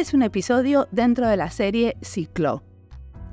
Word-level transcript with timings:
Este 0.00 0.12
es 0.12 0.14
un 0.14 0.22
episodio 0.22 0.88
dentro 0.92 1.28
de 1.28 1.36
la 1.36 1.50
serie 1.50 1.98
Ciclo. 2.00 2.64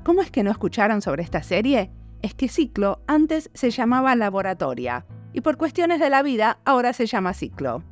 ¿Cómo 0.04 0.20
es 0.20 0.30
que 0.30 0.42
no 0.42 0.50
escucharon 0.50 1.00
sobre 1.00 1.22
esta 1.22 1.42
serie? 1.42 1.90
Es 2.20 2.34
que 2.34 2.46
Ciclo 2.46 3.00
antes 3.06 3.50
se 3.54 3.70
llamaba 3.70 4.14
Laboratoria 4.14 5.06
y 5.32 5.40
por 5.40 5.56
cuestiones 5.56 5.98
de 5.98 6.10
la 6.10 6.22
vida 6.22 6.58
ahora 6.66 6.92
se 6.92 7.06
llama 7.06 7.32
Ciclo. 7.32 7.82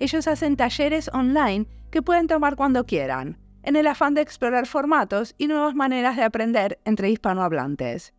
Ellos 0.00 0.28
hacen 0.28 0.56
talleres 0.56 1.08
online 1.14 1.66
que 1.90 2.02
pueden 2.02 2.26
tomar 2.26 2.56
cuando 2.56 2.84
quieran, 2.84 3.38
en 3.62 3.74
el 3.74 3.86
afán 3.86 4.12
de 4.12 4.20
explorar 4.20 4.66
formatos 4.66 5.34
y 5.38 5.46
nuevas 5.46 5.74
maneras 5.74 6.18
de 6.18 6.24
aprender 6.24 6.80
entre 6.84 7.08
hispanohablantes. 7.08 8.12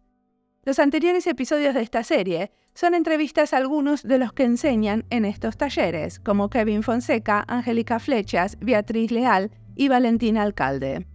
Los 0.63 0.79
anteriores 0.79 1.27
episodios 1.27 1.75
de 1.75 1.83
esta 1.83 2.03
serie 2.03 2.51
son 2.73 2.95
entrevistas 2.95 3.53
a 3.53 3.57
algunos 3.57 4.01
de 4.01 4.17
los 4.17 4.33
que 4.33 4.45
enseñan 4.45 5.05
en 5.11 5.25
estos 5.25 5.57
talleres, 5.57 6.19
como 6.19 6.49
Kevin 6.49 6.81
Fonseca, 6.81 7.45
Angélica 7.47 7.99
Flechas, 7.99 8.57
Beatriz 8.59 9.11
Leal 9.11 9.51
y 9.75 9.87
Valentina 9.87 10.43
Alcalde. 10.43 11.05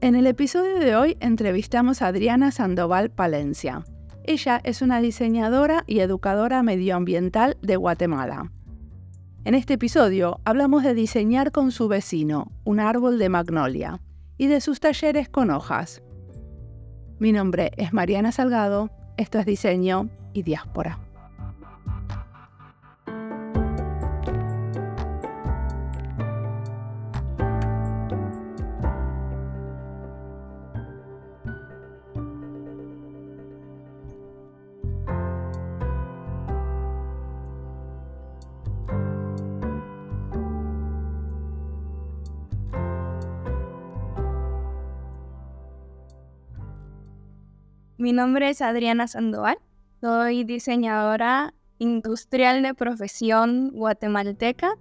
En 0.00 0.14
el 0.14 0.26
episodio 0.26 0.78
de 0.78 0.96
hoy 0.96 1.16
entrevistamos 1.20 2.02
a 2.02 2.08
Adriana 2.08 2.50
Sandoval 2.50 3.10
Palencia. 3.10 3.84
Ella 4.24 4.60
es 4.64 4.82
una 4.82 5.00
diseñadora 5.00 5.84
y 5.86 6.00
educadora 6.00 6.62
medioambiental 6.62 7.56
de 7.62 7.76
Guatemala. 7.76 8.52
En 9.44 9.54
este 9.54 9.74
episodio 9.74 10.40
hablamos 10.44 10.82
de 10.82 10.94
diseñar 10.94 11.52
con 11.52 11.70
su 11.70 11.88
vecino, 11.88 12.50
un 12.64 12.80
árbol 12.80 13.18
de 13.18 13.28
magnolia, 13.28 14.00
y 14.38 14.48
de 14.48 14.60
sus 14.60 14.80
talleres 14.80 15.28
con 15.28 15.50
hojas. 15.50 16.02
Mi 17.18 17.32
nombre 17.32 17.70
es 17.76 17.92
Mariana 17.92 18.32
Salgado, 18.32 18.90
esto 19.16 19.38
es 19.38 19.46
Diseño 19.46 20.10
y 20.34 20.42
Diáspora. 20.42 21.05
Mi 48.06 48.12
nombre 48.12 48.48
es 48.48 48.62
Adriana 48.62 49.08
Sandoval. 49.08 49.58
Soy 50.00 50.44
diseñadora 50.44 51.54
industrial 51.78 52.62
de 52.62 52.72
profesión 52.72 53.72
guatemalteca. 53.72 54.76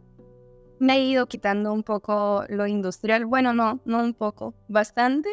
Me 0.78 0.98
he 0.98 1.06
ido 1.06 1.26
quitando 1.26 1.74
un 1.74 1.82
poco 1.82 2.44
lo 2.50 2.68
industrial. 2.68 3.26
Bueno, 3.26 3.52
no, 3.52 3.80
no 3.84 4.04
un 4.04 4.14
poco, 4.14 4.54
bastante. 4.68 5.32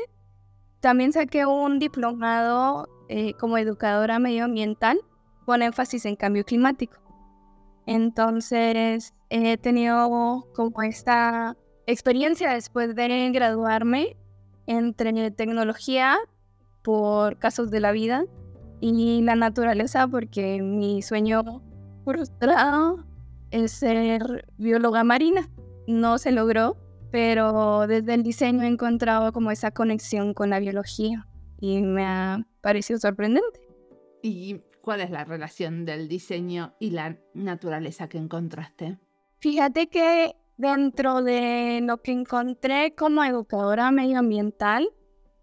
También 0.80 1.12
saqué 1.12 1.44
un 1.44 1.78
diplomado 1.78 2.88
eh, 3.10 3.34
como 3.34 3.58
educadora 3.58 4.18
medioambiental 4.18 4.98
con 5.44 5.60
énfasis 5.60 6.06
en 6.06 6.16
cambio 6.16 6.46
climático. 6.46 6.96
Entonces, 7.84 9.12
he 9.28 9.58
tenido 9.58 10.48
como 10.54 10.80
esta 10.80 11.58
experiencia 11.84 12.54
después 12.54 12.94
de 12.96 13.30
graduarme 13.34 14.16
entre 14.66 15.30
tecnología 15.30 16.16
por 16.82 17.38
casos 17.38 17.70
de 17.70 17.80
la 17.80 17.92
vida 17.92 18.24
y 18.80 19.22
la 19.22 19.36
naturaleza 19.36 20.08
porque 20.08 20.60
mi 20.60 21.02
sueño 21.02 21.62
frustrado 22.04 23.04
es 23.50 23.72
ser 23.72 24.46
bióloga 24.58 25.04
marina. 25.04 25.48
No 25.86 26.18
se 26.18 26.32
logró, 26.32 26.76
pero 27.10 27.86
desde 27.86 28.14
el 28.14 28.22
diseño 28.22 28.62
he 28.62 28.66
encontrado 28.66 29.32
como 29.32 29.50
esa 29.50 29.70
conexión 29.70 30.34
con 30.34 30.50
la 30.50 30.58
biología 30.58 31.28
y 31.60 31.82
me 31.82 32.04
ha 32.04 32.46
parecido 32.60 32.98
sorprendente. 32.98 33.60
¿Y 34.22 34.60
cuál 34.80 35.00
es 35.00 35.10
la 35.10 35.24
relación 35.24 35.84
del 35.84 36.08
diseño 36.08 36.74
y 36.80 36.90
la 36.90 37.18
naturaleza 37.34 38.08
que 38.08 38.18
encontraste? 38.18 38.98
Fíjate 39.38 39.88
que 39.88 40.34
dentro 40.56 41.22
de 41.22 41.80
lo 41.82 41.98
que 41.98 42.12
encontré 42.12 42.94
como 42.94 43.24
educadora 43.24 43.90
medioambiental, 43.90 44.88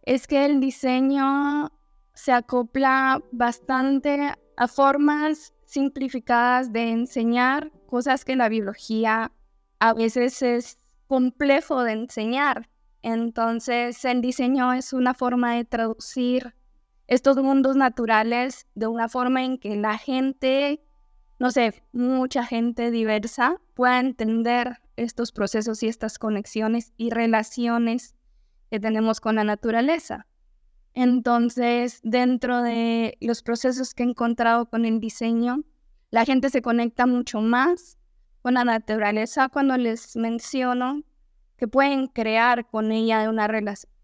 es 0.03 0.27
que 0.27 0.45
el 0.45 0.59
diseño 0.59 1.71
se 2.13 2.31
acopla 2.31 3.21
bastante 3.31 4.33
a 4.57 4.67
formas 4.67 5.53
simplificadas 5.65 6.73
de 6.73 6.89
enseñar 6.89 7.71
cosas 7.85 8.25
que 8.25 8.35
la 8.35 8.49
biología 8.49 9.31
a 9.79 9.93
veces 9.93 10.41
es 10.41 10.77
complejo 11.07 11.83
de 11.83 11.93
enseñar. 11.93 12.69
Entonces 13.01 14.03
el 14.03 14.21
diseño 14.21 14.73
es 14.73 14.93
una 14.93 15.13
forma 15.13 15.55
de 15.55 15.65
traducir 15.65 16.55
estos 17.07 17.37
mundos 17.37 17.75
naturales 17.75 18.67
de 18.75 18.87
una 18.87 19.09
forma 19.09 19.43
en 19.43 19.57
que 19.57 19.75
la 19.75 19.97
gente, 19.97 20.83
no 21.39 21.51
sé, 21.51 21.83
mucha 21.91 22.45
gente 22.45 22.91
diversa 22.91 23.61
pueda 23.73 23.99
entender 23.99 24.79
estos 24.97 25.31
procesos 25.31 25.81
y 25.81 25.87
estas 25.87 26.19
conexiones 26.19 26.93
y 26.97 27.09
relaciones 27.09 28.15
que 28.69 28.79
tenemos 28.79 29.19
con 29.19 29.35
la 29.35 29.43
naturaleza. 29.43 30.27
Entonces, 30.93 31.99
dentro 32.03 32.61
de 32.61 33.17
los 33.21 33.41
procesos 33.43 33.93
que 33.93 34.03
he 34.03 34.07
encontrado 34.07 34.69
con 34.69 34.85
el 34.85 34.99
diseño, 34.99 35.63
la 36.11 36.25
gente 36.25 36.49
se 36.49 36.61
conecta 36.61 37.05
mucho 37.05 37.41
más 37.41 37.97
con 38.41 38.55
la 38.55 38.63
naturaleza 38.63 39.49
cuando 39.49 39.77
les 39.77 40.15
menciono 40.15 41.03
que 41.57 41.67
pueden 41.67 42.07
crear 42.07 42.67
con 42.67 42.91
ella 42.91 43.29
una 43.29 43.47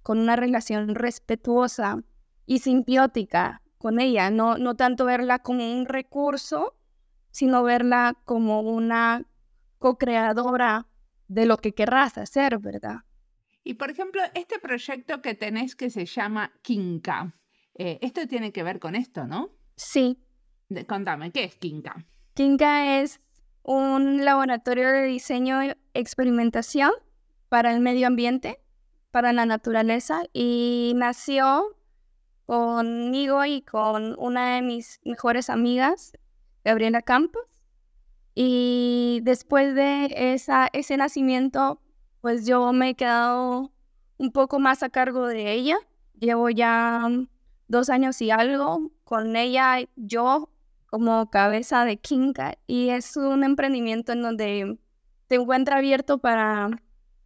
con 0.03 0.19
una 0.19 0.35
relación 0.35 0.93
respetuosa 0.93 2.03
y 2.45 2.59
simbiótica 2.59 3.61
con 3.77 3.99
ella, 3.99 4.29
no, 4.29 4.57
no 4.57 4.75
tanto 4.75 5.05
verla 5.05 5.39
como 5.39 5.71
un 5.71 5.85
recurso, 5.85 6.75
sino 7.31 7.63
verla 7.63 8.15
como 8.25 8.61
una 8.61 9.25
co-creadora 9.79 10.87
de 11.27 11.45
lo 11.45 11.57
que 11.57 11.73
querrás 11.73 12.17
hacer, 12.17 12.59
¿verdad? 12.59 12.99
Y 13.67 13.73
por 13.73 13.89
ejemplo, 13.89 14.21
este 14.35 14.59
proyecto 14.59 15.23
que 15.23 15.33
tenés 15.33 15.75
que 15.75 15.89
se 15.89 16.05
llama 16.05 16.53
Kinka, 16.61 17.33
eh, 17.73 17.97
esto 18.03 18.27
tiene 18.27 18.51
que 18.51 18.61
ver 18.61 18.79
con 18.79 18.93
esto, 18.95 19.25
¿no? 19.25 19.49
Sí. 19.75 20.19
contame, 20.87 21.31
¿qué 21.31 21.45
es 21.45 21.55
Kinka? 21.55 22.05
Kinka 22.35 23.01
es 23.01 23.19
un 23.63 24.23
laboratorio 24.23 24.89
de 24.89 25.07
diseño 25.07 25.63
y 25.63 25.73
experimentación 25.95 26.91
para 27.49 27.73
el 27.73 27.81
medio 27.81 28.05
ambiente, 28.05 28.59
para 29.09 29.33
la 29.33 29.47
naturaleza, 29.47 30.21
y 30.31 30.93
nació 30.95 31.75
conmigo 32.45 33.45
y 33.45 33.63
con 33.63 34.15
una 34.19 34.53
de 34.53 34.61
mis 34.61 34.99
mejores 35.03 35.49
amigas, 35.49 36.13
Gabriela 36.63 37.01
Campos. 37.01 37.41
Y 38.35 39.21
después 39.23 39.73
de 39.73 40.33
esa, 40.33 40.69
ese 40.71 40.97
nacimiento 40.97 41.81
pues 42.25 42.47
yo 42.47 42.73
me 42.73 42.89
he 42.89 42.95
quedado 42.95 43.72
un 44.17 44.31
poco 44.31 44.57
más 44.57 44.81
a 44.81 44.89
cargo 44.89 45.27
de 45.27 45.51
ella. 45.51 45.77
Llevo 46.19 46.49
ya 46.49 47.07
dos 47.67 47.91
años 47.91 48.19
y 48.19 48.31
algo 48.31 48.91
con 49.03 49.35
ella, 49.35 49.87
yo 49.95 50.49
como 50.87 51.29
cabeza 51.29 51.85
de 51.85 51.97
Kinka, 51.97 52.57
y 52.66 52.89
es 52.89 53.16
un 53.16 53.43
emprendimiento 53.43 54.11
en 54.13 54.23
donde 54.23 54.79
se 55.29 55.35
encuentra 55.35 55.77
abierto 55.77 56.17
para, 56.17 56.72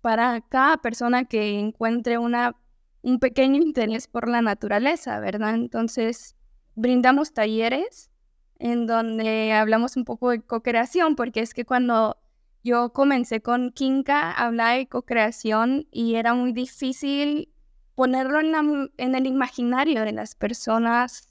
para 0.02 0.42
cada 0.42 0.76
persona 0.76 1.24
que 1.24 1.58
encuentre 1.58 2.18
una, 2.18 2.58
un 3.02 3.20
pequeño 3.20 3.62
interés 3.62 4.06
por 4.06 4.28
la 4.28 4.42
naturaleza, 4.42 5.22
¿verdad? 5.22 5.56
Entonces, 5.56 6.36
brindamos 6.76 7.34
talleres 7.34 8.12
en 8.58 8.86
donde 8.86 9.54
hablamos 9.54 9.96
un 9.96 10.04
poco 10.04 10.32
de 10.32 10.42
co-creación, 10.42 11.16
porque 11.16 11.40
es 11.40 11.54
que 11.54 11.64
cuando 11.64 12.18
yo 12.64 12.92
comencé 12.92 13.42
con 13.42 13.72
Kinka, 13.72 14.32
hablaba 14.32 14.72
de 14.72 14.88
co-creación 14.88 15.88
y 15.92 16.16
era 16.16 16.34
muy 16.34 16.52
difícil 16.52 17.54
ponerlo 17.96 18.40
en, 18.40 18.92
en, 18.98 19.16
el 19.16 19.26
imaginario 19.26 20.04
de 20.04 20.12
las 20.12 20.36
personas 20.36 21.28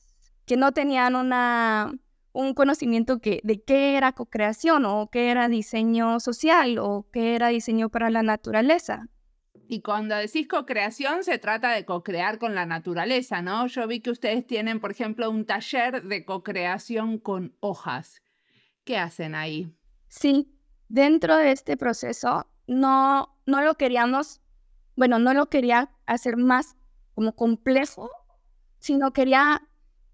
que 0.47 0.57
no 0.57 0.73
tenían 0.73 1.17
una, 1.17 1.95
un 2.33 2.55
conocimiento 2.55 3.21
que, 3.21 3.41
de 3.45 3.63
qué 3.63 3.97
era 3.97 4.13
co-creación 4.13 4.85
o 4.85 5.09
qué 5.11 5.31
era 5.31 5.49
diseño 5.49 6.21
social 6.21 6.79
o 6.79 7.07
qué 7.13 7.35
era 7.35 7.49
diseño 7.49 7.89
para 7.89 8.11
la 8.11 8.23
naturaleza. 8.23 9.09
Y 9.71 9.83
cuando 9.83 10.17
decís 10.17 10.49
co-creación, 10.49 11.25
se 11.25 11.39
trata 11.39 11.73
de 11.73 11.85
co-crear 11.85 12.39
con 12.39 12.55
la 12.55 12.65
naturaleza, 12.65 13.43
¿no? 13.43 13.67
Yo 13.67 13.87
vi 13.87 14.01
que 14.01 14.11
ustedes 14.11 14.47
tienen, 14.47 14.81
por 14.81 14.91
ejemplo, 14.91 15.31
un 15.31 15.45
taller 15.45 16.05
de 16.05 16.25
co-creación 16.25 17.19
con 17.19 17.55
hojas. 17.61 18.23
¿Qué 18.85 18.97
hacen 18.97 19.35
ahí? 19.35 19.71
Sí, 20.09 20.58
dentro 20.88 21.37
de 21.37 21.52
este 21.52 21.76
proceso 21.76 22.46
no, 22.67 23.37
no 23.46 23.62
lo 23.62 23.75
queríamos, 23.76 24.40
bueno, 24.96 25.19
no 25.19 25.32
lo 25.35 25.49
quería 25.49 25.90
hacer 26.06 26.37
más 26.37 26.76
como 27.14 27.35
complejo, 27.35 28.11
sino 28.79 29.12
quería 29.12 29.69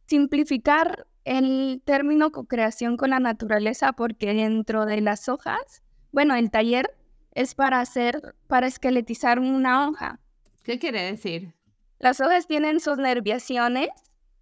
simplificar 0.06 1.06
el 1.24 1.82
término 1.84 2.30
co-creación 2.32 2.96
con 2.96 3.10
la 3.10 3.18
naturaleza 3.18 3.92
porque 3.92 4.34
dentro 4.34 4.86
de 4.86 5.00
las 5.00 5.28
hojas, 5.28 5.82
bueno, 6.12 6.34
el 6.34 6.50
taller 6.50 6.96
es 7.32 7.54
para 7.54 7.80
hacer, 7.80 8.34
para 8.46 8.66
esqueletizar 8.66 9.38
una 9.38 9.88
hoja. 9.88 10.20
¿Qué 10.62 10.78
quiere 10.78 11.02
decir? 11.02 11.54
Las 11.98 12.20
hojas 12.20 12.46
tienen 12.46 12.80
sus 12.80 12.98
nerviaciones, 12.98 13.88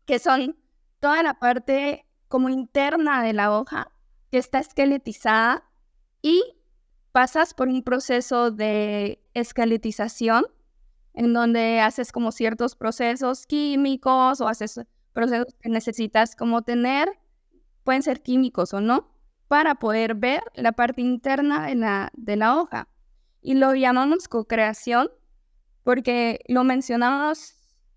que 0.05 0.19
son 0.19 0.57
toda 1.01 1.23
la 1.23 1.35
parte 1.35 2.05
como 2.29 2.49
interna 2.49 3.23
de 3.23 3.33
la 3.33 3.57
hoja, 3.57 3.93
que 4.31 4.39
está 4.39 4.59
esqueletizada 4.59 5.65
y 6.23 6.43
pasas 7.13 7.53
por 7.53 7.69
un 7.69 7.83
proceso 7.83 8.51
de 8.51 9.23
esqueletización 9.35 10.47
en 11.15 11.33
donde 11.35 11.81
haces 11.81 12.11
como 12.11 12.33
ciertos 12.33 12.75
procesos 12.75 13.47
químicos 13.47 14.41
o 14.41 14.49
haces 14.49 14.81
procesos 15.13 15.55
que 15.61 15.69
necesitas 15.69 16.35
como 16.37 16.63
tener, 16.63 17.11
pueden 17.85 18.03
ser 18.03 18.23
químicos 18.23 18.73
o 18.73 18.81
no, 18.81 19.13
para 19.49 19.75
poder 19.75 20.15
ver 20.15 20.43
la 20.55 20.73
parte 20.73 21.03
interna 21.03 21.67
de 21.67 21.75
la, 21.75 22.11
de 22.15 22.37
la 22.37 22.57
hoja. 22.57 22.89
Y 23.43 23.55
lo 23.55 23.75
llamamos 23.75 24.29
co-creación 24.29 25.11
porque 25.83 26.41
lo 26.49 26.65
mencionamos 26.65 27.55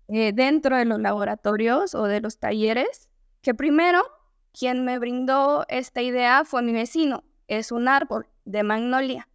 eh, 0.08 0.32
dentro 0.34 0.76
de 0.76 0.84
los 0.84 1.00
laboratorios 1.00 1.94
o 1.94 2.04
de 2.04 2.20
los 2.20 2.38
talleres, 2.38 3.08
que 3.40 3.54
primero 3.54 4.02
quien 4.52 4.84
me 4.84 4.98
brindó 4.98 5.64
esta 5.68 6.02
idea 6.02 6.44
fue 6.44 6.62
mi 6.62 6.72
vecino, 6.72 7.24
es 7.48 7.72
un 7.72 7.88
árbol 7.88 8.26
de 8.44 8.62
magnolia. 8.62 9.28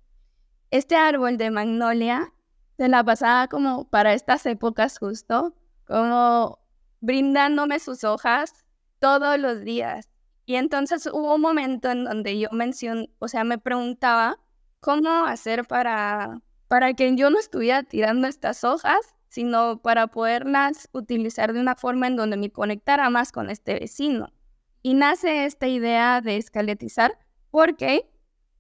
Este 0.69 0.95
árbol 0.95 1.37
de 1.37 1.51
magnolia 1.51 2.33
se 2.77 2.87
la 2.87 3.03
pasaba 3.03 3.47
como 3.47 3.89
para 3.89 4.13
estas 4.13 4.45
épocas 4.45 4.97
justo, 4.97 5.55
como 5.85 6.59
brindándome 7.01 7.79
sus 7.79 8.03
hojas 8.03 8.65
todos 8.99 9.37
los 9.37 9.61
días. 9.63 10.09
Y 10.45 10.55
entonces 10.55 11.07
hubo 11.07 11.35
un 11.35 11.41
momento 11.41 11.89
en 11.89 12.05
donde 12.05 12.39
yo 12.39 12.49
mencioné, 12.51 13.09
o 13.19 13.27
sea, 13.27 13.43
me 13.43 13.57
preguntaba 13.57 14.39
cómo 14.79 15.25
hacer 15.25 15.65
para, 15.65 16.41
para 16.67 16.93
que 16.93 17.15
yo 17.15 17.29
no 17.29 17.39
estuviera 17.39 17.83
tirando 17.83 18.27
estas 18.27 18.63
hojas, 18.63 19.15
sino 19.29 19.81
para 19.81 20.07
poderlas 20.07 20.89
utilizar 20.91 21.53
de 21.53 21.61
una 21.61 21.75
forma 21.75 22.07
en 22.07 22.15
donde 22.15 22.37
me 22.37 22.51
conectara 22.51 23.09
más 23.09 23.31
con 23.31 23.49
este 23.49 23.75
vecino. 23.75 24.33
Y 24.81 24.93
nace 24.93 25.45
esta 25.45 25.67
idea 25.67 26.21
de 26.21 26.37
escaletizar 26.37 27.17
porque 27.51 28.09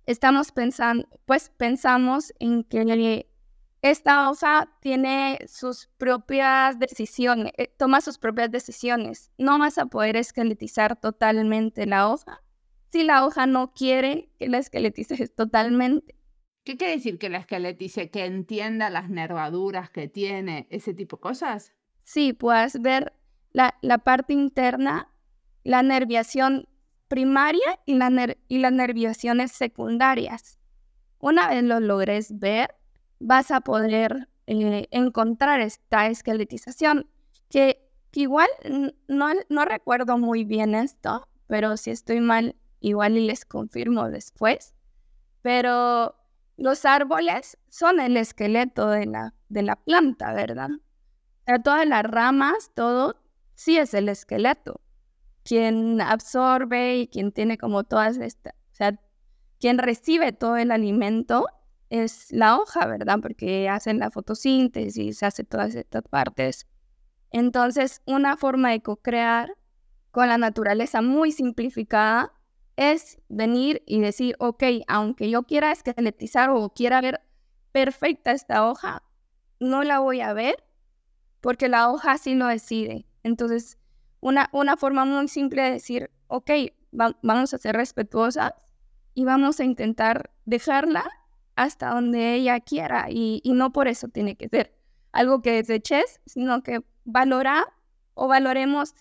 estamos 0.05 0.51
pensando, 0.51 1.07
pues 1.25 1.49
pensamos 1.49 2.33
en 2.39 2.63
que 2.63 3.27
esta 3.81 4.29
hoja 4.29 4.69
tiene 4.79 5.39
sus 5.47 5.89
propias 5.97 6.77
decisiones, 6.77 7.51
eh, 7.57 7.73
toma 7.77 8.01
sus 8.01 8.19
propias 8.19 8.51
decisiones. 8.51 9.31
No 9.39 9.57
vas 9.57 9.79
a 9.79 9.87
poder 9.87 10.17
esqueletizar 10.17 10.99
totalmente 10.99 11.87
la 11.87 12.07
hoja 12.09 12.43
si 12.91 13.03
la 13.03 13.25
hoja 13.25 13.47
no 13.47 13.73
quiere 13.73 14.29
que 14.37 14.49
la 14.49 14.57
esqueletices 14.57 15.33
totalmente. 15.35 16.15
¿Qué 16.63 16.77
quiere 16.77 16.93
decir 16.93 17.17
que 17.17 17.29
la 17.29 17.39
esqueletice? 17.39 18.11
¿Que 18.11 18.25
entienda 18.25 18.89
las 18.91 19.09
nervaduras 19.09 19.89
que 19.89 20.07
tiene, 20.07 20.67
ese 20.69 20.93
tipo 20.93 21.17
de 21.17 21.21
cosas? 21.21 21.73
Sí, 22.03 22.33
puedes 22.33 22.79
ver 22.81 23.13
la, 23.51 23.75
la 23.81 23.97
parte 23.97 24.33
interna, 24.33 25.11
la 25.63 25.81
nerviación 25.81 26.67
primaria 27.11 27.77
y, 27.85 27.99
y 28.47 28.59
las 28.59 28.71
nerviaciones 28.71 29.51
secundarias. 29.51 30.57
Una 31.19 31.49
vez 31.49 31.61
lo 31.61 31.81
logres 31.81 32.39
ver, 32.39 32.73
vas 33.19 33.51
a 33.51 33.59
poder 33.59 34.29
eh, 34.47 34.87
encontrar 34.91 35.59
esta 35.59 36.07
esqueletización, 36.07 37.09
que, 37.49 37.85
igual 38.13 38.47
no, 39.09 39.27
no 39.49 39.65
recuerdo 39.65 40.17
muy 40.17 40.45
bien 40.45 40.73
esto, 40.73 41.27
pero 41.47 41.75
si 41.75 41.91
estoy 41.91 42.21
mal, 42.21 42.55
igual 42.79 43.27
les 43.27 43.43
confirmo 43.43 44.09
después. 44.09 44.73
Pero 45.41 46.15
los 46.55 46.85
árboles 46.85 47.57
son 47.67 47.99
el 47.99 48.15
esqueleto 48.15 48.87
de 48.87 49.05
la, 49.05 49.33
de 49.49 49.63
la 49.63 49.75
planta, 49.75 50.33
¿verdad? 50.33 50.69
todas 51.65 51.85
las 51.85 52.03
ramas, 52.03 52.71
todo, 52.73 53.21
sí 53.55 53.77
es 53.77 53.93
el 53.93 54.07
esqueleto. 54.07 54.80
Quien 55.51 55.99
absorbe 55.99 56.99
y 56.99 57.07
quien 57.09 57.33
tiene 57.33 57.57
como 57.57 57.83
todas 57.83 58.15
estas, 58.15 58.53
o 58.71 58.73
sea, 58.73 58.97
quien 59.59 59.79
recibe 59.79 60.31
todo 60.31 60.55
el 60.55 60.71
alimento 60.71 61.45
es 61.89 62.31
la 62.31 62.57
hoja, 62.57 62.87
¿verdad? 62.87 63.19
Porque 63.21 63.67
hacen 63.67 63.99
la 63.99 64.11
fotosíntesis, 64.11 65.23
hace 65.23 65.43
todas 65.43 65.75
estas 65.75 66.03
partes. 66.03 66.67
Entonces, 67.31 68.01
una 68.05 68.37
forma 68.37 68.71
de 68.71 68.81
co-crear 68.81 69.57
con 70.11 70.29
la 70.29 70.37
naturaleza 70.37 71.01
muy 71.01 71.33
simplificada 71.33 72.31
es 72.77 73.19
venir 73.27 73.83
y 73.85 73.99
decir, 73.99 74.37
ok, 74.39 74.63
aunque 74.87 75.29
yo 75.29 75.43
quiera 75.43 75.73
esqueletizar 75.73 76.49
o 76.51 76.69
quiera 76.69 77.01
ver 77.01 77.19
perfecta 77.73 78.31
esta 78.31 78.69
hoja, 78.69 79.03
no 79.59 79.83
la 79.83 79.99
voy 79.99 80.21
a 80.21 80.31
ver 80.31 80.63
porque 81.41 81.67
la 81.67 81.91
hoja 81.91 82.17
sí 82.17 82.35
lo 82.35 82.47
decide. 82.47 83.05
Entonces, 83.23 83.80
una, 84.21 84.49
una 84.53 84.77
forma 84.77 85.03
muy 85.03 85.27
simple 85.27 85.63
de 85.63 85.71
decir, 85.71 86.11
ok, 86.27 86.51
vamos 86.91 87.53
a 87.53 87.57
ser 87.57 87.75
respetuosas 87.75 88.53
y 89.13 89.25
vamos 89.25 89.59
a 89.59 89.65
intentar 89.65 90.31
dejarla 90.45 91.03
hasta 91.55 91.89
donde 91.89 92.35
ella 92.35 92.59
quiera 92.59 93.07
y, 93.09 93.41
no 93.45 93.71
por 93.73 93.87
eso 93.87 94.07
tiene 94.07 94.35
que 94.35 94.47
ser 94.49 94.73
algo 95.11 95.41
que 95.41 95.51
deseches, 95.51 96.21
sino 96.25 96.63
que 96.63 96.81
valora 97.03 97.65
o 98.13 98.27
valoremos 98.27 98.93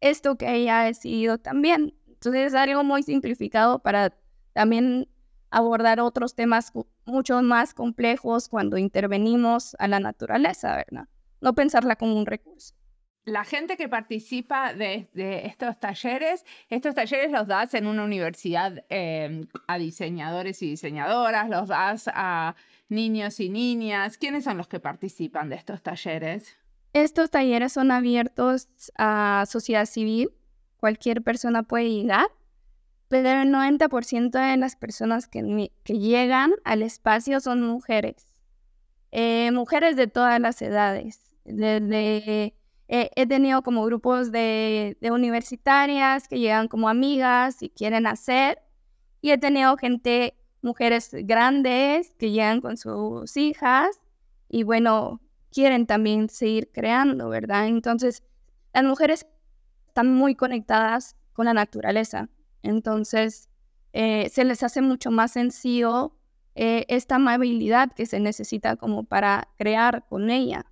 esto 0.00 0.36
que 0.36 0.54
ella 0.54 0.82
ha 0.82 0.84
decidido 0.84 1.38
también. 1.38 1.94
Entonces 2.06 2.48
es 2.48 2.54
algo 2.54 2.84
muy 2.84 3.02
simplificado 3.02 3.78
para 3.78 4.14
también 4.52 5.08
abordar 5.50 6.00
otros 6.00 6.34
temas 6.34 6.72
mucho 7.06 7.40
más 7.42 7.72
complejos 7.72 8.48
cuando 8.48 8.76
intervenimos 8.76 9.74
a 9.78 9.88
la 9.88 10.00
naturaleza, 10.00 10.76
¿verdad? 10.76 11.08
No 11.40 11.54
pensarla 11.54 11.96
como 11.96 12.16
un 12.18 12.26
recurso 12.26 12.75
la 13.26 13.44
gente 13.44 13.76
que 13.76 13.88
participa 13.88 14.72
de, 14.72 15.08
estos 15.44 15.78
talleres, 15.80 16.44
estos 16.70 16.94
talleres 16.94 17.32
los 17.32 17.48
das 17.48 17.74
en 17.74 17.88
una 17.88 18.04
universidad 18.04 18.84
em, 18.88 19.48
a 19.66 19.78
diseñadores 19.78 20.62
y 20.62 20.70
diseñadoras, 20.70 21.50
los 21.50 21.68
das 21.68 22.08
a 22.14 22.54
niños 22.88 23.40
y 23.40 23.48
niñas. 23.50 24.16
¿Quiénes 24.16 24.44
son 24.44 24.56
los 24.56 24.68
que 24.68 24.78
participan 24.78 25.48
de 25.48 25.56
estos 25.56 25.82
talleres? 25.82 26.56
Estos 26.92 27.30
talleres 27.30 27.72
son 27.72 27.90
abiertos 27.90 28.68
a 28.96 29.44
sociedad 29.48 29.86
civil, 29.86 30.30
cualquier 30.76 31.20
persona 31.22 31.64
puede 31.64 31.90
llegar, 31.90 32.28
pero 33.08 33.28
el 33.42 33.52
90% 33.52 34.30
de 34.30 34.56
las 34.56 34.76
personas 34.76 35.26
que, 35.26 35.72
llegan 35.84 36.52
al 36.64 36.82
espacio 36.82 37.40
son 37.40 37.60
mujeres, 37.60 38.24
eh, 39.10 39.50
mujeres 39.50 39.96
de 39.96 40.06
todas 40.06 40.38
las 40.40 40.62
edades, 40.62 41.36
desde 41.44 42.54
eh, 42.88 43.10
he 43.16 43.26
tenido 43.26 43.62
como 43.62 43.84
grupos 43.84 44.30
de, 44.30 44.96
universitarias 45.02 46.28
que 46.28 46.38
llegan 46.38 46.68
como 46.68 46.88
amigas 46.88 47.62
y 47.62 47.70
quieren 47.70 48.06
hacer. 48.06 48.60
Y 49.20 49.30
he 49.30 49.38
tenido 49.38 49.76
gente, 49.76 50.36
mujeres 50.62 51.10
grandes 51.12 52.14
que 52.18 52.30
llegan 52.30 52.60
con 52.60 52.76
sus 52.76 53.36
hijas 53.36 54.00
y 54.48 54.62
bueno, 54.62 55.20
quieren 55.50 55.86
también 55.86 56.28
seguir 56.28 56.70
creando, 56.72 57.28
¿verdad? 57.28 57.66
Entonces, 57.66 58.22
las 58.72 58.84
mujeres 58.84 59.26
están 59.88 60.14
muy 60.14 60.34
conectadas 60.34 61.16
con 61.32 61.46
la 61.46 61.54
naturaleza. 61.54 62.28
Entonces, 62.62 63.48
eh, 63.92 64.28
se 64.28 64.44
les 64.44 64.62
hace 64.62 64.82
mucho 64.82 65.10
más 65.10 65.32
sencillo 65.32 66.16
eh, 66.54 66.84
esta 66.88 67.16
amabilidad 67.16 67.92
que 67.92 68.06
se 68.06 68.20
necesita 68.20 68.76
como 68.76 69.04
para 69.04 69.48
crear 69.56 70.06
con 70.08 70.30
ella. 70.30 70.66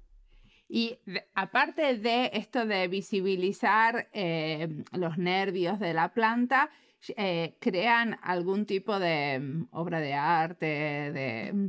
Y 0.69 0.99
aparte 1.35 1.99
de 1.99 2.31
esto 2.33 2.67
de 2.67 2.89
visibilizar 2.89 4.09
eh, 4.13 4.85
los 4.93 5.19
nervios 5.19 5.79
de 5.79 5.95
la 5.95 6.13
planta, 6.13 6.71
eh, 7.17 7.57
crean 7.61 8.19
algún 8.23 8.65
tipo 8.65 8.99
de 8.99 9.39
mm, 9.39 9.69
obra 9.73 10.01
de 10.01 10.15
arte, 10.15 11.53
mm, 11.53 11.67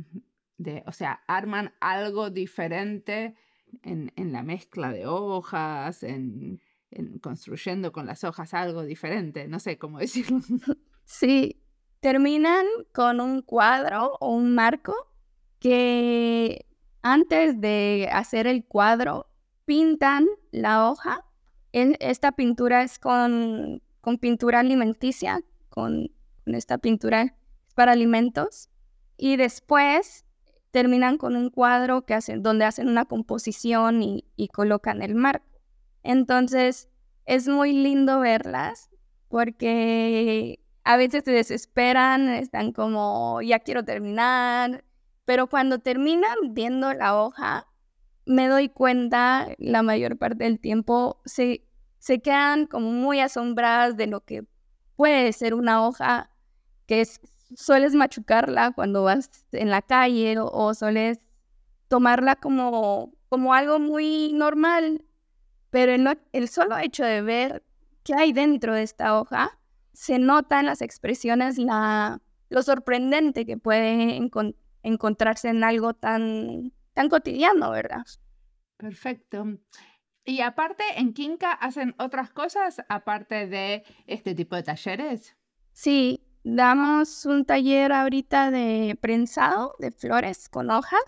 de, 0.58 0.82
o 0.86 0.92
sea, 0.92 1.22
arman 1.26 1.74
algo 1.80 2.30
diferente 2.30 3.34
en, 3.82 4.12
la 4.16 4.42
mezcla 4.42 4.90
de 4.90 5.06
hojas, 5.06 6.02
en, 6.02 6.60
construyendo 7.20 7.92
con 7.92 8.06
las 8.06 8.24
hojas 8.24 8.54
algo 8.54 8.84
diferente, 8.84 9.48
no 9.48 9.60
sé 9.60 9.76
cómo 9.76 9.98
decirlo. 10.00 10.40
Sí, 11.04 11.62
terminan 12.00 12.66
con 12.92 13.20
un 13.20 13.42
cuadro 13.42 14.16
o 14.20 14.34
un 14.34 14.54
marco 14.54 14.94
que 15.60 16.65
antes 17.12 17.60
de 17.60 18.08
hacer 18.12 18.48
el 18.48 18.64
cuadro, 18.64 19.26
pintan 19.64 20.26
la 20.50 20.90
hoja. 20.90 21.24
esta 21.72 22.32
pintura 22.32 22.82
es 22.82 22.98
con, 22.98 23.80
pintura 24.20 24.60
alimenticia, 24.60 25.40
con, 25.68 26.10
esta 26.46 26.78
pintura 26.78 27.36
para 27.76 27.92
alimentos. 27.92 28.70
Y 29.16 29.36
después 29.36 30.24
terminan 30.72 31.16
con 31.16 31.36
un 31.36 31.50
cuadro 31.50 32.04
que 32.04 32.14
hacen, 32.14 32.42
donde 32.42 32.64
hacen 32.64 32.88
una 32.88 33.04
composición 33.04 34.02
y, 34.02 34.24
y 34.34 34.48
colocan 34.48 35.00
el 35.00 35.14
marco. 35.14 35.46
Entonces, 36.02 36.88
es 37.24 37.46
muy 37.46 37.72
lindo 37.72 38.18
verlas 38.18 38.90
porque 39.28 40.58
a 40.82 40.96
veces 40.96 41.22
se 41.24 41.30
desesperan, 41.30 42.28
están 42.30 42.72
como, 42.72 43.42
ya 43.42 43.60
quiero 43.60 43.84
terminar, 43.84 44.84
Pero 45.26 45.48
cuando 45.48 45.80
terminan 45.80 46.54
viendo 46.54 46.94
la 46.94 47.20
hoja, 47.20 47.66
me 48.24 48.48
doy 48.48 48.68
cuenta 48.68 49.48
la 49.58 49.82
mayor 49.82 50.16
parte 50.16 50.44
del 50.44 50.58
tiempo 50.58 51.20
se, 51.26 51.66
se 51.98 52.20
quedan 52.20 52.66
como 52.66 52.90
muy 52.92 53.20
asombradas 53.20 53.96
de 53.96 54.06
lo 54.06 54.24
que 54.24 54.44
puede 54.94 55.32
ser 55.32 55.54
una 55.54 55.86
hoja 55.86 56.30
que 56.86 57.04
sueles 57.54 57.94
machucarla 57.94 58.72
cuando 58.72 59.02
vas 59.02 59.30
en 59.52 59.70
la 59.70 59.82
calle 59.82 60.36
o, 60.38 60.74
sueles 60.74 61.18
tomarla 61.88 62.36
como, 62.36 63.12
como 63.28 63.52
algo 63.52 63.78
muy 63.78 64.32
normal. 64.32 65.04
Pero 65.70 65.92
el, 66.32 66.48
solo 66.48 66.78
hecho 66.78 67.04
de 67.04 67.22
ver 67.22 67.64
qué 68.04 68.14
hay 68.14 68.32
dentro 68.32 68.74
de 68.74 68.82
esta 68.82 69.18
hoja, 69.18 69.58
se 69.92 70.18
nota 70.18 70.60
en 70.60 70.66
las 70.66 70.82
expresiones 70.82 71.58
la, 71.58 72.20
lo 72.48 72.62
sorprendente 72.62 73.44
que 73.44 73.56
puede 73.56 74.16
encontrarse 74.86 75.48
en 75.48 75.64
algo 75.64 75.94
tan, 75.94 76.72
tan 76.94 77.08
cotidiano, 77.08 77.70
¿verdad? 77.70 78.04
Perfecto. 78.76 79.58
Y 80.24 80.40
aparte, 80.40 80.84
en 80.96 81.12
Kinka 81.12 81.52
hacen 81.52 81.94
otras 81.98 82.30
cosas 82.30 82.82
aparte 82.88 83.46
de 83.46 83.84
este 84.06 84.34
tipo 84.34 84.56
de 84.56 84.62
talleres. 84.62 85.36
Sí, 85.72 86.24
damos 86.42 87.26
un 87.26 87.44
taller 87.44 87.92
ahorita 87.92 88.50
de 88.50 88.98
prensado 89.00 89.74
de 89.78 89.90
flores 89.90 90.48
con 90.48 90.70
hojas 90.70 91.02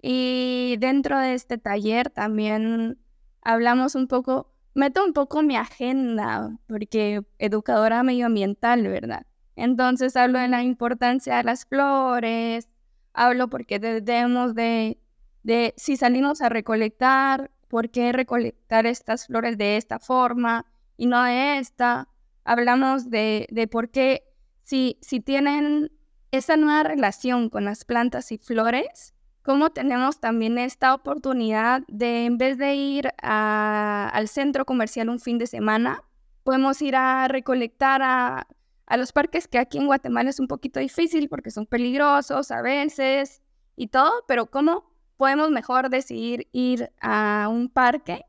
y 0.00 0.76
dentro 0.78 1.18
de 1.18 1.34
este 1.34 1.58
taller 1.58 2.10
también 2.10 2.98
hablamos 3.42 3.94
un 3.94 4.06
poco, 4.06 4.52
meto 4.74 5.04
un 5.04 5.12
poco 5.12 5.42
mi 5.42 5.56
agenda 5.56 6.56
porque 6.68 7.22
educadora 7.38 8.02
medioambiental, 8.02 8.86
¿verdad? 8.86 9.26
Entonces 9.56 10.16
hablo 10.16 10.38
de 10.38 10.48
la 10.48 10.62
importancia 10.62 11.36
de 11.36 11.44
las 11.44 11.64
flores, 11.66 12.68
hablo 13.12 13.48
porque 13.48 13.78
debemos 13.78 14.54
de, 14.54 15.00
de 15.42 15.74
si 15.76 15.96
salimos 15.96 16.40
a 16.40 16.48
recolectar, 16.48 17.50
¿por 17.68 17.90
qué 17.90 18.12
recolectar 18.12 18.86
estas 18.86 19.26
flores 19.26 19.58
de 19.58 19.76
esta 19.76 19.98
forma 19.98 20.66
y 20.96 21.06
no 21.06 21.22
de 21.22 21.58
esta? 21.58 22.08
Hablamos 22.44 23.10
de, 23.10 23.46
de 23.50 23.66
por 23.68 23.90
qué, 23.90 24.24
si, 24.62 24.98
si 25.02 25.20
tienen 25.20 25.90
esa 26.30 26.56
nueva 26.56 26.82
relación 26.82 27.48
con 27.48 27.64
las 27.64 27.84
plantas 27.84 28.32
y 28.32 28.38
flores, 28.38 29.14
cómo 29.42 29.70
tenemos 29.70 30.20
también 30.20 30.58
esta 30.58 30.94
oportunidad 30.94 31.82
de, 31.88 32.26
en 32.26 32.36
vez 32.36 32.58
de 32.58 32.74
ir 32.74 33.10
al 33.22 34.28
centro 34.28 34.66
comercial 34.66 35.08
un 35.08 35.20
fin 35.20 35.38
de 35.38 35.46
semana, 35.46 36.02
podemos 36.42 36.80
ir 36.82 36.96
a 36.96 37.28
recolectar 37.28 38.02
a, 38.02 38.46
a 38.88 38.96
los 38.96 39.12
parques 39.12 39.46
que 39.46 39.58
aquí 39.58 39.76
en 39.78 39.86
Guatemala 39.86 40.30
es 40.30 40.40
un 40.40 40.48
poquito 40.48 40.80
difícil 40.80 41.28
porque 41.28 41.50
son 41.50 41.66
peligrosos 41.66 42.50
a 42.50 42.62
veces 42.62 43.42
y 43.76 43.88
todo, 43.88 44.10
pero 44.26 44.46
cómo 44.46 44.90
podemos 45.18 45.50
mejor 45.50 45.90
decidir 45.90 46.48
ir 46.52 46.90
a 47.00 47.48
un 47.50 47.68
parque 47.68 48.24